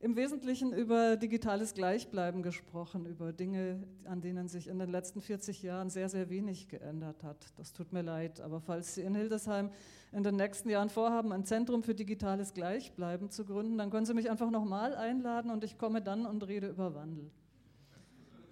im 0.00 0.14
Wesentlichen 0.14 0.72
über 0.72 1.16
digitales 1.16 1.74
Gleichbleiben 1.74 2.42
gesprochen, 2.42 3.04
über 3.06 3.32
Dinge, 3.32 3.82
an 4.04 4.20
denen 4.20 4.46
sich 4.48 4.68
in 4.68 4.78
den 4.78 4.90
letzten 4.90 5.20
40 5.20 5.62
Jahren 5.62 5.90
sehr, 5.90 6.08
sehr 6.08 6.30
wenig 6.30 6.68
geändert 6.68 7.24
hat. 7.24 7.46
Das 7.56 7.72
tut 7.72 7.92
mir 7.92 8.02
leid, 8.02 8.40
aber 8.40 8.60
falls 8.60 8.94
Sie 8.94 9.02
in 9.02 9.16
Hildesheim 9.16 9.70
in 10.12 10.22
den 10.22 10.36
nächsten 10.36 10.70
Jahren 10.70 10.88
vorhaben, 10.88 11.32
ein 11.32 11.44
Zentrum 11.44 11.82
für 11.82 11.94
digitales 11.94 12.54
Gleichbleiben 12.54 13.30
zu 13.30 13.44
gründen, 13.44 13.76
dann 13.76 13.90
können 13.90 14.06
Sie 14.06 14.14
mich 14.14 14.30
einfach 14.30 14.50
nochmal 14.50 14.94
einladen 14.94 15.50
und 15.50 15.64
ich 15.64 15.78
komme 15.78 16.00
dann 16.00 16.26
und 16.26 16.46
rede 16.46 16.68
über 16.68 16.94
Wandel. 16.94 17.30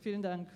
Vielen 0.01 0.23
Dank. 0.23 0.49